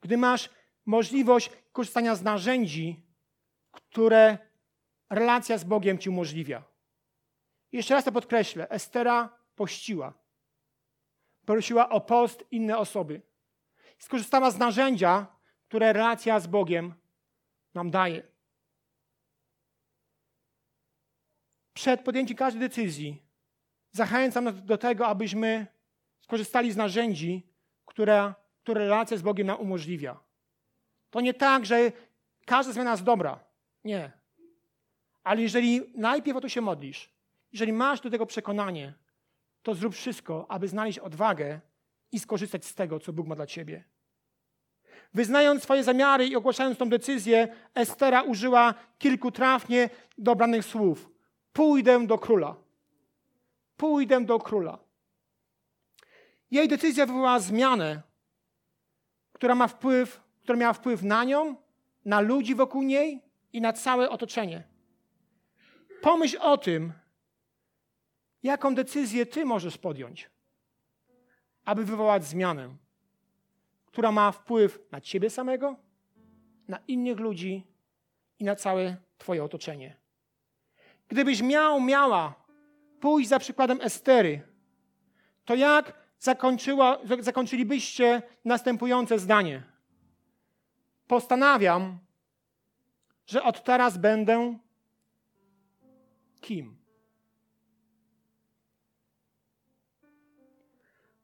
gdy 0.00 0.16
masz 0.16 0.50
możliwość 0.86 1.50
korzystania 1.72 2.14
z 2.14 2.22
narzędzi, 2.22 3.06
które 3.70 4.38
relacja 5.10 5.58
z 5.58 5.64
Bogiem 5.64 5.98
ci 5.98 6.08
umożliwia. 6.10 6.64
Jeszcze 7.72 7.94
raz 7.94 8.04
to 8.04 8.12
podkreślę. 8.12 8.68
Estera 8.68 9.38
pościła. 9.54 10.12
Prosiła 11.46 11.88
o 11.88 12.00
post 12.00 12.44
inne 12.50 12.78
osoby. 12.78 13.22
Skorzystała 13.98 14.50
z 14.50 14.58
narzędzia, 14.58 15.26
które 15.68 15.92
relacja 15.92 16.40
z 16.40 16.46
Bogiem 16.46 16.94
nam 17.74 17.90
daje. 17.90 18.33
Przed 21.74 22.00
podjęciem 22.00 22.36
każdej 22.36 22.60
decyzji 22.60 23.22
zachęcam 23.92 24.66
do 24.66 24.78
tego, 24.78 25.06
abyśmy 25.06 25.66
skorzystali 26.20 26.72
z 26.72 26.76
narzędzi, 26.76 27.46
które, 27.86 28.34
które 28.62 28.80
relacja 28.80 29.16
z 29.16 29.22
Bogiem 29.22 29.46
nam 29.46 29.60
umożliwia. 29.60 30.20
To 31.10 31.20
nie 31.20 31.34
tak, 31.34 31.66
że 31.66 31.92
każda 32.46 32.72
zmiana 32.72 32.90
jest 32.90 33.02
dobra. 33.02 33.40
Nie. 33.84 34.12
Ale 35.24 35.42
jeżeli 35.42 35.80
najpierw 35.94 36.36
o 36.36 36.40
to 36.40 36.48
się 36.48 36.60
modlisz, 36.60 37.10
jeżeli 37.52 37.72
masz 37.72 38.00
do 38.00 38.10
tego 38.10 38.26
przekonanie, 38.26 38.92
to 39.62 39.74
zrób 39.74 39.94
wszystko, 39.94 40.46
aby 40.48 40.68
znaleźć 40.68 40.98
odwagę 40.98 41.60
i 42.12 42.18
skorzystać 42.18 42.64
z 42.64 42.74
tego, 42.74 43.00
co 43.00 43.12
Bóg 43.12 43.26
ma 43.26 43.34
dla 43.36 43.46
ciebie. 43.46 43.84
Wyznając 45.14 45.62
swoje 45.62 45.84
zamiary 45.84 46.26
i 46.26 46.36
ogłaszając 46.36 46.78
tą 46.78 46.88
decyzję, 46.88 47.48
Estera 47.74 48.22
użyła 48.22 48.74
kilku 48.98 49.30
trafnie 49.30 49.90
dobranych 50.18 50.64
słów. 50.64 51.13
Pójdę 51.54 52.06
do 52.06 52.18
króla. 52.18 52.56
Pójdę 53.76 54.24
do 54.24 54.38
króla. 54.38 54.78
Jej 56.50 56.68
decyzja 56.68 57.06
wywołała 57.06 57.40
zmianę, 57.40 58.02
która, 59.32 59.54
ma 59.54 59.68
wpływ, 59.68 60.20
która 60.42 60.58
miała 60.58 60.72
wpływ 60.72 61.02
na 61.02 61.24
nią, 61.24 61.56
na 62.04 62.20
ludzi 62.20 62.54
wokół 62.54 62.82
niej 62.82 63.22
i 63.52 63.60
na 63.60 63.72
całe 63.72 64.10
otoczenie. 64.10 64.64
Pomyśl 66.02 66.38
o 66.40 66.58
tym, 66.58 66.92
jaką 68.42 68.74
decyzję 68.74 69.26
ty 69.26 69.44
możesz 69.44 69.78
podjąć, 69.78 70.30
aby 71.64 71.84
wywołać 71.84 72.24
zmianę, 72.24 72.76
która 73.86 74.12
ma 74.12 74.32
wpływ 74.32 74.78
na 74.90 75.00
ciebie 75.00 75.30
samego, 75.30 75.76
na 76.68 76.78
innych 76.88 77.20
ludzi 77.20 77.66
i 78.38 78.44
na 78.44 78.56
całe 78.56 78.96
twoje 79.18 79.44
otoczenie. 79.44 80.03
Gdybyś 81.08 81.42
miał, 81.42 81.80
miała 81.80 82.34
pójść 83.00 83.28
za 83.28 83.38
przykładem 83.38 83.80
Estery, 83.80 84.42
to 85.44 85.54
jak 85.54 85.92
zakończyła, 86.18 86.98
zakończylibyście 87.20 88.22
następujące 88.44 89.18
zdanie? 89.18 89.62
Postanawiam, 91.06 91.98
że 93.26 93.42
od 93.42 93.64
teraz 93.64 93.98
będę 93.98 94.58
kim? 96.40 96.76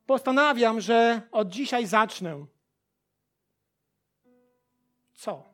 Postanawiam, 0.06 0.80
że 0.80 1.22
od 1.32 1.48
dzisiaj 1.48 1.86
zacznę 1.86 2.46
Co? 5.14 5.49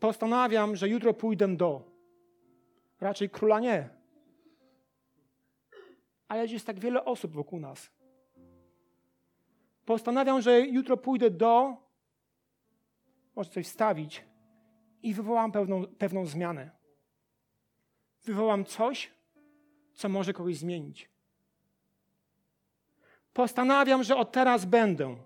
Postanawiam, 0.00 0.76
że 0.76 0.88
jutro 0.88 1.14
pójdę 1.14 1.56
do. 1.56 1.82
Raczej 3.00 3.30
króla 3.30 3.60
nie. 3.60 3.88
Ale 6.28 6.46
jest 6.46 6.66
tak 6.66 6.78
wiele 6.78 7.04
osób 7.04 7.32
wokół 7.32 7.60
nas. 7.60 7.90
Postanawiam, 9.84 10.42
że 10.42 10.60
jutro 10.60 10.96
pójdę 10.96 11.30
do. 11.30 11.76
Może 13.36 13.50
coś 13.50 13.66
stawić 13.66 14.24
i 15.02 15.14
wywołam 15.14 15.52
pewną, 15.52 15.86
pewną 15.86 16.26
zmianę. 16.26 16.70
Wywołam 18.24 18.64
coś, 18.64 19.10
co 19.94 20.08
może 20.08 20.32
kogoś 20.32 20.56
zmienić. 20.56 21.10
Postanawiam, 23.32 24.04
że 24.04 24.16
od 24.16 24.32
teraz 24.32 24.64
będę. 24.64 25.16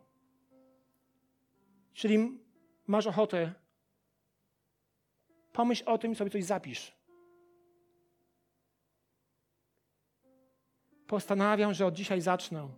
Czyli 1.93 2.39
masz 2.87 3.07
ochotę, 3.07 3.55
pomyśl 5.53 5.85
o 5.87 5.99
tym 5.99 6.13
i 6.13 6.15
sobie 6.15 6.31
coś 6.31 6.45
zapisz. 6.45 6.93
Postanawiam, 11.07 11.75
że 11.75 11.87
od 11.87 11.95
dzisiaj 11.95 12.21
zacznę. 12.21 12.69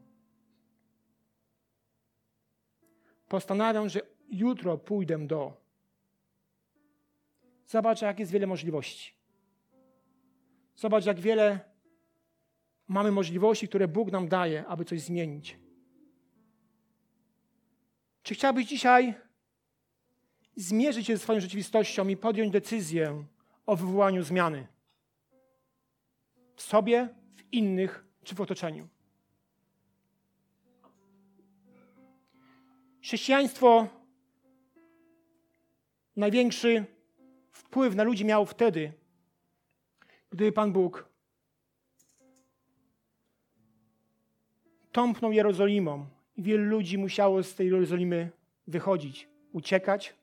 Postanawiam, 3.29 3.89
że 3.89 4.01
jutro 4.29 4.79
pójdę 4.79 5.27
do. 5.27 5.57
Zobacz, 7.67 8.03
jak 8.03 8.19
jest 8.19 8.33
wiele 8.33 8.47
możliwości. 8.47 9.15
Zobacz, 10.77 11.07
jak 11.07 11.21
wiele 11.21 11.61
mamy 12.89 13.11
możliwości, 13.11 13.69
które 13.69 13.89
Bóg 13.89 14.13
nam 14.13 14.29
daje, 14.29 14.67
aby 14.67 14.85
coś 14.85 15.01
zmienić. 15.01 15.59
Czy 18.23 18.35
chciałbyś 18.35 18.67
dzisiaj 18.67 19.15
zmierzyć 20.57 21.07
się 21.07 21.17
ze 21.17 21.23
swoją 21.23 21.41
rzeczywistością 21.41 22.09
i 22.09 22.17
podjąć 22.17 22.53
decyzję 22.53 23.25
o 23.67 23.77
wywołaniu 23.77 24.23
zmiany? 24.23 24.67
W 26.57 26.63
sobie, 26.63 27.09
w 27.37 27.53
innych 27.53 28.05
czy 28.25 28.35
w 28.35 28.41
otoczeniu? 28.41 28.89
Chrześcijaństwo 33.03 33.89
największy 36.17 36.85
wpływ 37.53 37.95
na 37.95 38.03
ludzi 38.03 38.25
miał 38.25 38.47
wtedy, 38.47 38.93
gdy 40.31 40.53
Pan 40.53 40.73
Bóg 40.73 41.09
tąpnął 44.93 45.33
Jerozolimą 45.33 46.07
i 46.37 46.43
wielu 46.43 46.65
ludzi 46.65 46.99
musiało 46.99 47.43
z 47.43 47.55
tej 47.55 47.67
Jerozolimy 47.67 48.31
wychodzić, 48.67 49.29
uciekać 49.53 50.15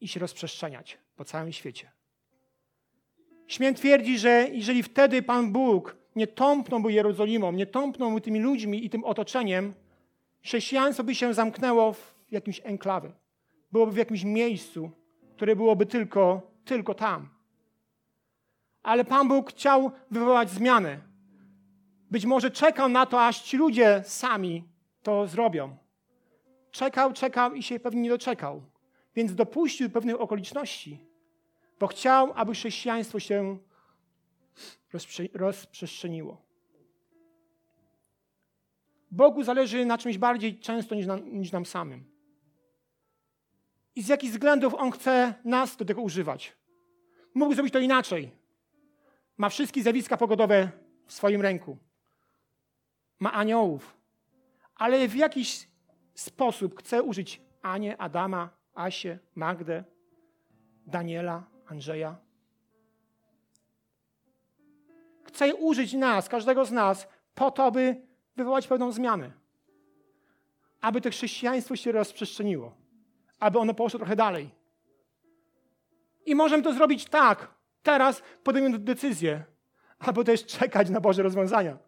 i 0.00 0.08
się 0.08 0.20
rozprzestrzeniać 0.20 0.98
po 1.16 1.24
całym 1.24 1.52
świecie. 1.52 1.90
Śmiem 3.46 3.74
twierdzić, 3.74 4.20
że 4.20 4.48
jeżeli 4.52 4.82
wtedy 4.82 5.22
Pan 5.22 5.52
Bóg 5.52 5.96
nie 6.16 6.26
tąpnąłby 6.26 6.92
Jerozolimą, 6.92 7.52
nie 7.52 7.66
tąpnąłby 7.66 8.20
tymi 8.20 8.40
ludźmi 8.40 8.84
i 8.84 8.90
tym 8.90 9.04
otoczeniem, 9.04 9.74
chrześcijaństwo 10.42 11.04
by 11.04 11.14
się 11.14 11.34
zamknęło 11.34 11.92
w 11.92 12.14
jakimś 12.30 12.60
enklawie. 12.64 13.12
Byłoby 13.72 13.92
w 13.92 13.96
jakimś 13.96 14.24
miejscu, 14.24 14.90
które 15.36 15.56
byłoby 15.56 15.86
tylko, 15.86 16.42
tylko 16.64 16.94
tam. 16.94 17.28
Ale 18.82 19.04
Pan 19.04 19.28
Bóg 19.28 19.50
chciał 19.50 19.90
wywołać 20.10 20.50
zmianę. 20.50 20.98
Być 22.10 22.26
może 22.26 22.50
czekał 22.50 22.88
na 22.88 23.06
to, 23.06 23.26
aż 23.26 23.42
ci 23.42 23.56
ludzie 23.56 24.02
sami 24.06 24.64
to 25.02 25.26
zrobią. 25.26 25.76
Czekał, 26.70 27.12
czekał 27.12 27.54
i 27.54 27.62
się 27.62 27.80
pewnie 27.80 28.00
nie 28.00 28.10
doczekał. 28.10 28.62
Więc 29.14 29.34
dopuścił 29.34 29.90
pewnych 29.90 30.20
okoliczności, 30.20 31.06
bo 31.80 31.86
chciał, 31.86 32.32
aby 32.34 32.52
chrześcijaństwo 32.52 33.20
się 33.20 33.58
rozprze 34.92 35.24
rozprzestrzeniło. 35.34 36.50
Bogu 39.10 39.42
zależy 39.42 39.86
na 39.86 39.98
czymś 39.98 40.18
bardziej 40.18 40.58
często 40.58 40.94
niż, 40.94 41.06
na, 41.06 41.16
niż 41.18 41.52
nam 41.52 41.66
samym. 41.66 42.04
I 43.94 44.02
z 44.02 44.08
jakich 44.08 44.30
względów 44.30 44.74
On 44.74 44.90
chce 44.90 45.34
nas 45.44 45.76
do 45.76 45.84
tego 45.84 46.02
używać. 46.02 46.56
Mógł 47.34 47.54
zrobić 47.54 47.72
to 47.72 47.78
inaczej. 47.78 48.30
Ma 49.36 49.48
wszystkie 49.48 49.82
zjawiska 49.82 50.16
pogodowe 50.16 50.70
w 51.06 51.12
swoim 51.12 51.40
ręku. 51.40 51.78
Ma 53.18 53.32
aniołów. 53.32 53.96
Ale 54.74 55.08
w 55.08 55.16
jakiś 55.16 55.68
sposób 56.14 56.78
chce 56.78 57.02
użyć 57.02 57.40
Anię, 57.62 57.98
Adama, 57.98 58.59
Asię, 58.74 59.18
Magdę, 59.34 59.84
Daniela, 60.86 61.44
Andrzeja. 61.66 62.16
Chce 65.24 65.54
użyć 65.54 65.92
nas, 65.92 66.28
każdego 66.28 66.64
z 66.64 66.72
nas, 66.72 67.08
po 67.34 67.50
to, 67.50 67.72
by 67.72 68.02
wywołać 68.36 68.66
pewną 68.66 68.92
zmianę. 68.92 69.32
Aby 70.80 71.00
to 71.00 71.10
chrześcijaństwo 71.10 71.76
się 71.76 71.92
rozprzestrzeniło. 71.92 72.74
Aby 73.40 73.58
ono 73.58 73.74
poszło 73.74 73.98
trochę 73.98 74.16
dalej. 74.16 74.50
I 76.26 76.34
możemy 76.34 76.62
to 76.62 76.72
zrobić 76.72 77.04
tak, 77.04 77.54
teraz 77.82 78.22
podejmując 78.44 78.84
decyzję, 78.84 79.44
albo 79.98 80.24
też 80.24 80.46
czekać 80.46 80.90
na 80.90 81.00
Boże 81.00 81.22
rozwiązania. 81.22 81.78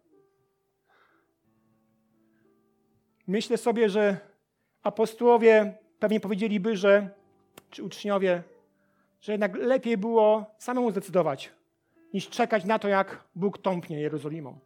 Myślę 3.27 3.57
sobie, 3.57 3.89
że 3.89 4.17
apostołowie 4.83 5.77
pewnie 6.03 6.19
powiedzieliby, 6.19 6.77
że, 6.77 7.09
czy 7.69 7.83
uczniowie, 7.83 8.43
że 9.21 9.31
jednak 9.31 9.55
lepiej 9.55 9.97
było 9.97 10.45
samemu 10.57 10.91
zdecydować, 10.91 11.51
niż 12.13 12.29
czekać 12.29 12.65
na 12.65 12.79
to, 12.79 12.87
jak 12.87 13.23
Bóg 13.35 13.57
tąpnie 13.57 14.01
Jerozolimą. 14.01 14.59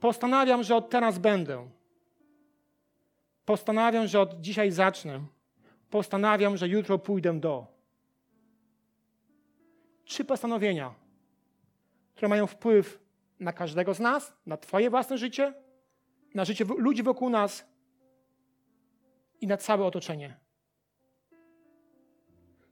Postanawiam, 0.00 0.62
że 0.62 0.76
od 0.76 0.90
teraz 0.90 1.18
będę. 1.18 1.68
Postanawiam, 3.44 4.06
że 4.06 4.20
od 4.20 4.40
dzisiaj 4.40 4.70
zacznę. 4.70 5.20
Postanawiam, 5.90 6.56
że 6.56 6.68
jutro 6.68 6.98
pójdę 6.98 7.40
do. 7.40 7.66
Trzy 10.04 10.24
postanowienia, 10.24 10.94
które 12.14 12.28
mają 12.28 12.46
wpływ 12.46 12.98
na 13.40 13.52
każdego 13.52 13.94
z 13.94 14.00
nas, 14.00 14.32
na 14.46 14.56
Twoje 14.56 14.90
własne 14.90 15.18
życie, 15.18 15.54
na 16.34 16.44
życie 16.44 16.64
ludzi 16.64 17.02
wokół 17.02 17.30
nas 17.30 17.73
i 19.40 19.46
na 19.46 19.56
całe 19.56 19.84
otoczenie. 19.84 20.36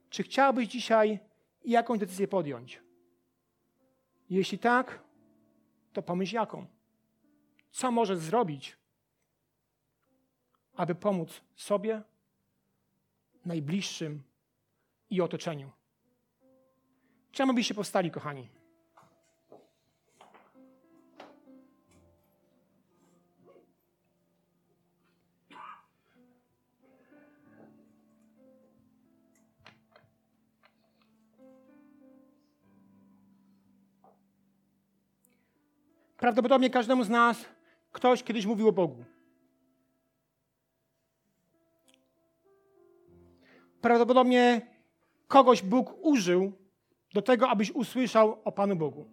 Czy 0.09 0.23
chciałbyś 0.23 0.67
dzisiaj 0.67 1.19
jakąś 1.65 1.99
decyzję 1.99 2.27
podjąć? 2.27 2.81
Jeśli 4.29 4.59
tak, 4.59 5.03
to 5.93 6.01
pomyśl 6.01 6.35
jaką. 6.35 6.67
Co 7.71 7.91
możesz 7.91 8.17
zrobić, 8.17 8.77
aby 10.75 10.95
pomóc 10.95 11.41
sobie, 11.55 12.01
najbliższym 13.45 14.23
i 15.09 15.21
otoczeniu? 15.21 15.71
Czemu 17.31 17.53
byście 17.53 17.73
powstali, 17.73 18.11
kochani? 18.11 18.49
Prawdopodobnie 36.23 36.69
każdemu 36.69 37.03
z 37.03 37.09
nas 37.09 37.45
ktoś 37.91 38.23
kiedyś 38.23 38.45
mówił 38.45 38.67
o 38.67 38.71
Bogu. 38.71 39.05
Prawdopodobnie 43.81 44.61
kogoś 45.27 45.61
Bóg 45.61 45.93
użył 46.01 46.51
do 47.13 47.21
tego, 47.21 47.49
abyś 47.49 47.71
usłyszał 47.71 48.41
o 48.43 48.51
Panu 48.51 48.75
Bogu. 48.75 49.05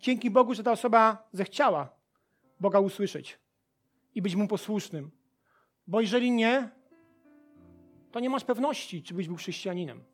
Dzięki 0.00 0.30
Bogu, 0.30 0.54
że 0.54 0.62
ta 0.62 0.72
osoba 0.72 1.28
zechciała 1.32 1.88
Boga 2.60 2.80
usłyszeć 2.80 3.38
i 4.14 4.22
być 4.22 4.36
Mu 4.36 4.48
posłusznym. 4.48 5.10
Bo 5.86 6.00
jeżeli 6.00 6.30
nie, 6.30 6.70
to 8.12 8.20
nie 8.20 8.30
masz 8.30 8.44
pewności, 8.44 9.02
czy 9.02 9.14
byś 9.14 9.26
był 9.26 9.36
chrześcijaninem. 9.36 10.04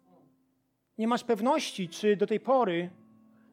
Nie 0.98 1.08
masz 1.08 1.24
pewności, 1.24 1.88
czy 1.88 2.16
do 2.16 2.26
tej 2.26 2.40
pory 2.40 2.90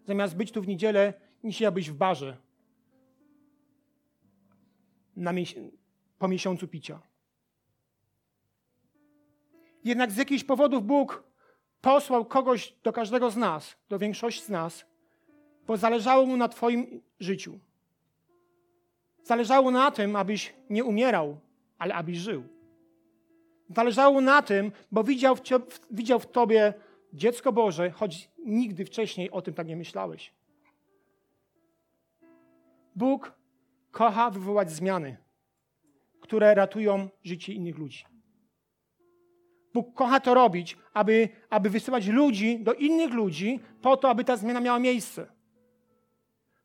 zamiast 0.06 0.36
być 0.36 0.52
tu 0.52 0.62
w 0.62 0.68
niedzielę, 0.68 1.14
nie 1.44 1.54
siedziałbyś 1.54 1.90
w 1.90 1.94
barze 1.94 2.38
na 5.16 5.34
po 6.20 6.28
miesiącu 6.28 6.68
picia. 6.68 7.00
Jednak 9.84 10.12
z 10.12 10.18
jakichś 10.18 10.44
powodów 10.44 10.86
Bóg 10.86 11.24
posłał 11.82 12.26
kogoś 12.26 12.76
do 12.84 12.94
każdego 12.94 13.32
z 13.32 13.38
nas, 13.38 13.76
do 13.90 14.00
większości 14.00 14.42
z 14.42 14.50
nas, 14.50 14.86
bo 15.68 15.78
zależało 15.78 16.26
mu 16.26 16.38
na 16.38 16.50
Twoim 16.50 17.02
życiu. 17.20 17.60
Zależało 19.24 19.72
na 19.72 19.92
tym, 19.92 20.16
abyś 20.16 20.54
nie 20.70 20.84
umierał, 20.84 21.40
ale 21.78 21.94
abyś 21.94 22.18
żył. 22.18 22.44
Zależało 23.70 24.22
na 24.22 24.42
tym, 24.42 24.72
bo 24.92 25.04
widział 25.04 25.36
w, 25.36 25.42
widział 25.92 26.20
w 26.20 26.26
Tobie 26.26 26.74
dziecko 27.14 27.52
Boże, 27.52 27.92
choć 27.92 28.30
nigdy 28.46 28.86
wcześniej 28.86 29.32
o 29.32 29.42
tym 29.42 29.54
tak 29.54 29.68
nie 29.68 29.76
myślałeś. 29.76 30.34
Bóg 32.96 33.34
kocha 33.92 34.30
wywołać 34.30 34.72
zmiany, 34.72 35.18
które 36.22 36.56
ratują 36.56 37.10
życie 37.24 37.54
innych 37.54 37.78
ludzi. 37.78 38.06
Bóg 39.74 39.94
kocha 39.94 40.20
to 40.20 40.34
robić, 40.34 40.78
aby, 40.94 41.30
aby 41.50 41.70
wysyłać 41.70 42.08
ludzi 42.08 42.60
do 42.60 42.74
innych 42.74 43.14
ludzi, 43.14 43.60
po 43.82 43.98
to, 43.98 44.10
aby 44.10 44.24
ta 44.24 44.38
zmiana 44.38 44.60
miała 44.60 44.80
miejsce. 44.80 45.28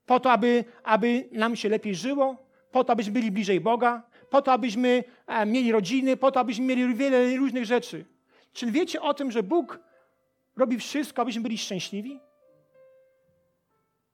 Po 0.07 0.21
to, 0.21 0.33
aby, 0.33 0.65
aby 0.85 1.29
nam 1.33 1.57
się 1.57 1.69
lepiej 1.69 1.95
żyło, 1.95 2.37
po 2.71 2.85
to, 2.85 2.93
abyśmy 2.93 3.13
byli 3.13 3.31
bliżej 3.31 3.61
Boga, 3.61 4.03
po 4.31 4.43
to, 4.43 4.53
abyśmy 4.53 5.05
e, 5.27 5.47
mieli 5.47 5.73
rodziny, 5.73 6.17
po 6.17 6.31
to, 6.31 6.41
abyśmy 6.41 6.65
mieli 6.65 6.95
wiele 6.95 7.37
różnych 7.37 7.65
rzeczy. 7.65 8.05
Czy 8.53 8.71
wiecie 8.71 9.03
o 9.03 9.15
tym, 9.15 9.31
że 9.31 9.43
Bóg 9.43 9.81
robi 10.57 10.79
wszystko, 10.79 11.23
abyśmy 11.23 11.43
byli 11.43 11.59
szczęśliwi? 11.59 12.21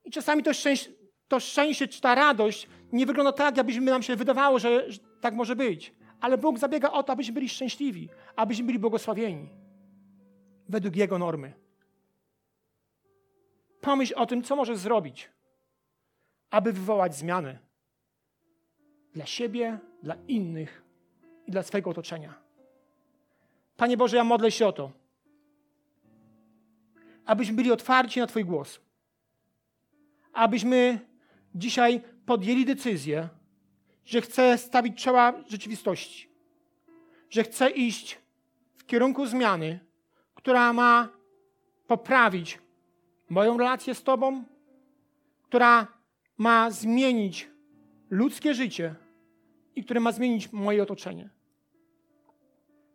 I 0.05 0.11
czasami 0.11 0.43
to, 0.43 0.53
szczęś, 0.53 0.89
to 1.27 1.39
szczęście 1.39 1.87
czy 1.87 2.01
ta 2.01 2.15
radość 2.15 2.67
nie 2.91 3.05
wygląda 3.05 3.31
tak, 3.31 3.57
jakbyśmy 3.57 3.91
nam 3.91 4.03
się 4.03 4.15
wydawało, 4.15 4.59
że, 4.59 4.91
że 4.91 4.99
tak 5.21 5.33
może 5.33 5.55
być. 5.55 5.93
Ale 6.21 6.37
Bóg 6.37 6.59
zabiega 6.59 6.91
o 6.91 7.03
to, 7.03 7.13
abyśmy 7.13 7.33
byli 7.33 7.49
szczęśliwi, 7.49 8.09
abyśmy 8.35 8.65
byli 8.65 8.79
błogosławieni 8.79 9.49
według 10.69 10.95
Jego 10.95 11.17
normy. 11.17 11.53
Pomyśl 13.81 14.13
o 14.17 14.25
tym, 14.25 14.43
co 14.43 14.55
możesz 14.55 14.77
zrobić, 14.77 15.29
aby 16.49 16.73
wywołać 16.73 17.15
zmiany 17.15 17.59
dla 19.13 19.25
siebie, 19.25 19.79
dla 20.03 20.15
innych 20.27 20.83
i 21.47 21.51
dla 21.51 21.63
swojego 21.63 21.89
otoczenia. 21.89 22.33
Panie 23.77 23.97
Boże, 23.97 24.17
ja 24.17 24.23
modlę 24.23 24.51
się 24.51 24.67
o 24.67 24.71
to, 24.71 24.91
abyśmy 27.25 27.55
byli 27.55 27.71
otwarci 27.71 28.19
na 28.19 28.27
Twój 28.27 28.45
głos. 28.45 28.79
Abyśmy 30.33 30.99
dzisiaj 31.55 32.01
podjęli 32.25 32.65
decyzję, 32.65 33.29
że 34.05 34.21
chcę 34.21 34.57
stawić 34.57 35.03
czoła 35.03 35.33
rzeczywistości, 35.47 36.29
że 37.29 37.43
chcę 37.43 37.69
iść 37.69 38.19
w 38.75 38.85
kierunku 38.85 39.25
zmiany, 39.25 39.79
która 40.35 40.73
ma 40.73 41.09
poprawić 41.87 42.59
moją 43.29 43.57
relację 43.57 43.95
z 43.95 44.03
Tobą, 44.03 44.43
która 45.43 45.87
ma 46.37 46.71
zmienić 46.71 47.49
ludzkie 48.09 48.53
życie 48.53 48.95
i 49.75 49.83
które 49.83 49.99
ma 49.99 50.11
zmienić 50.11 50.51
moje 50.51 50.83
otoczenie. 50.83 51.29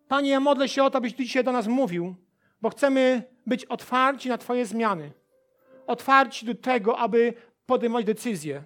Panie, 0.09 0.31
ja 0.31 0.41
modlę 0.41 0.69
się 0.69 0.85
o 0.85 0.91
to, 0.91 0.99
abyś 0.99 1.15
Ty 1.15 1.25
dzisiaj 1.25 1.45
do 1.45 1.53
nas 1.53 1.67
mówił, 1.67 2.15
bo 2.63 2.71
chcemy 2.71 3.23
być 3.49 3.65
otwarci 3.65 4.29
na 4.29 4.39
Twoje 4.39 4.67
zmiany. 4.67 5.13
Otwarci 5.87 6.47
do 6.47 6.55
tego, 6.55 6.99
aby 6.99 7.35
podejmować 7.67 8.07
decyzje. 8.07 8.65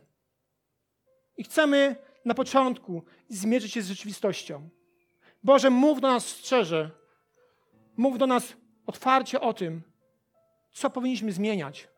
I 1.37 1.45
chcemy 1.45 1.97
na 2.24 2.35
początku 2.35 3.05
zmierzyć 3.28 3.72
się 3.72 3.83
z 3.83 3.89
rzeczywistością. 3.89 4.68
Boże, 5.43 5.70
mów 5.70 6.01
do 6.01 6.09
nas 6.09 6.28
szczerze. 6.28 6.91
Mów 7.97 8.18
do 8.18 8.26
nas 8.26 8.57
otwarcie 8.87 9.41
o 9.41 9.55
tym, 9.55 9.83
co 10.72 10.91
powinniśmy 10.91 11.33
zmieniać, 11.33 11.89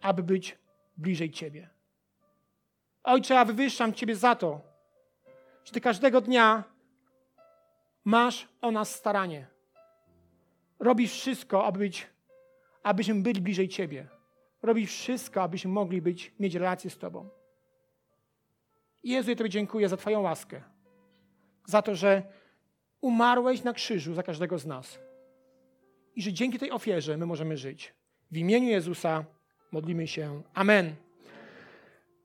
aby 0.00 0.22
być 0.22 0.58
bliżej 0.96 1.30
Ciebie. 1.30 1.70
Ojcze, 3.04 3.34
ja 3.34 3.44
wywyższam 3.44 3.92
Ciebie 3.94 4.16
za 4.16 4.34
to, 4.34 4.60
że 5.64 5.72
Ty 5.72 5.80
każdego 5.80 6.20
dnia 6.20 6.64
masz 8.04 8.48
o 8.60 8.70
nas 8.70 8.94
staranie. 8.94 9.55
Robisz 10.78 11.12
wszystko, 11.12 11.64
aby 11.64 11.78
być, 11.78 12.06
abyśmy 12.82 13.14
byli 13.14 13.40
bliżej 13.40 13.68
Ciebie. 13.68 14.08
Robisz 14.62 14.90
wszystko, 14.90 15.42
abyśmy 15.42 15.70
mogli 15.70 16.02
być, 16.02 16.34
mieć 16.40 16.54
relację 16.54 16.90
z 16.90 16.98
Tobą. 16.98 17.28
Jezu, 19.04 19.30
ja 19.30 19.36
Tobie 19.36 19.50
dziękuję 19.50 19.88
za 19.88 19.96
Twoją 19.96 20.20
łaskę. 20.20 20.62
Za 21.66 21.82
to, 21.82 21.94
że 21.94 22.22
umarłeś 23.00 23.64
na 23.64 23.72
krzyżu 23.72 24.14
za 24.14 24.22
każdego 24.22 24.58
z 24.58 24.66
nas. 24.66 24.98
I 26.14 26.22
że 26.22 26.32
dzięki 26.32 26.58
tej 26.58 26.70
ofierze 26.70 27.16
my 27.16 27.26
możemy 27.26 27.56
żyć. 27.56 27.94
W 28.30 28.36
imieniu 28.36 28.68
Jezusa 28.68 29.24
modlimy 29.72 30.06
się. 30.06 30.42
Amen. 30.54 31.05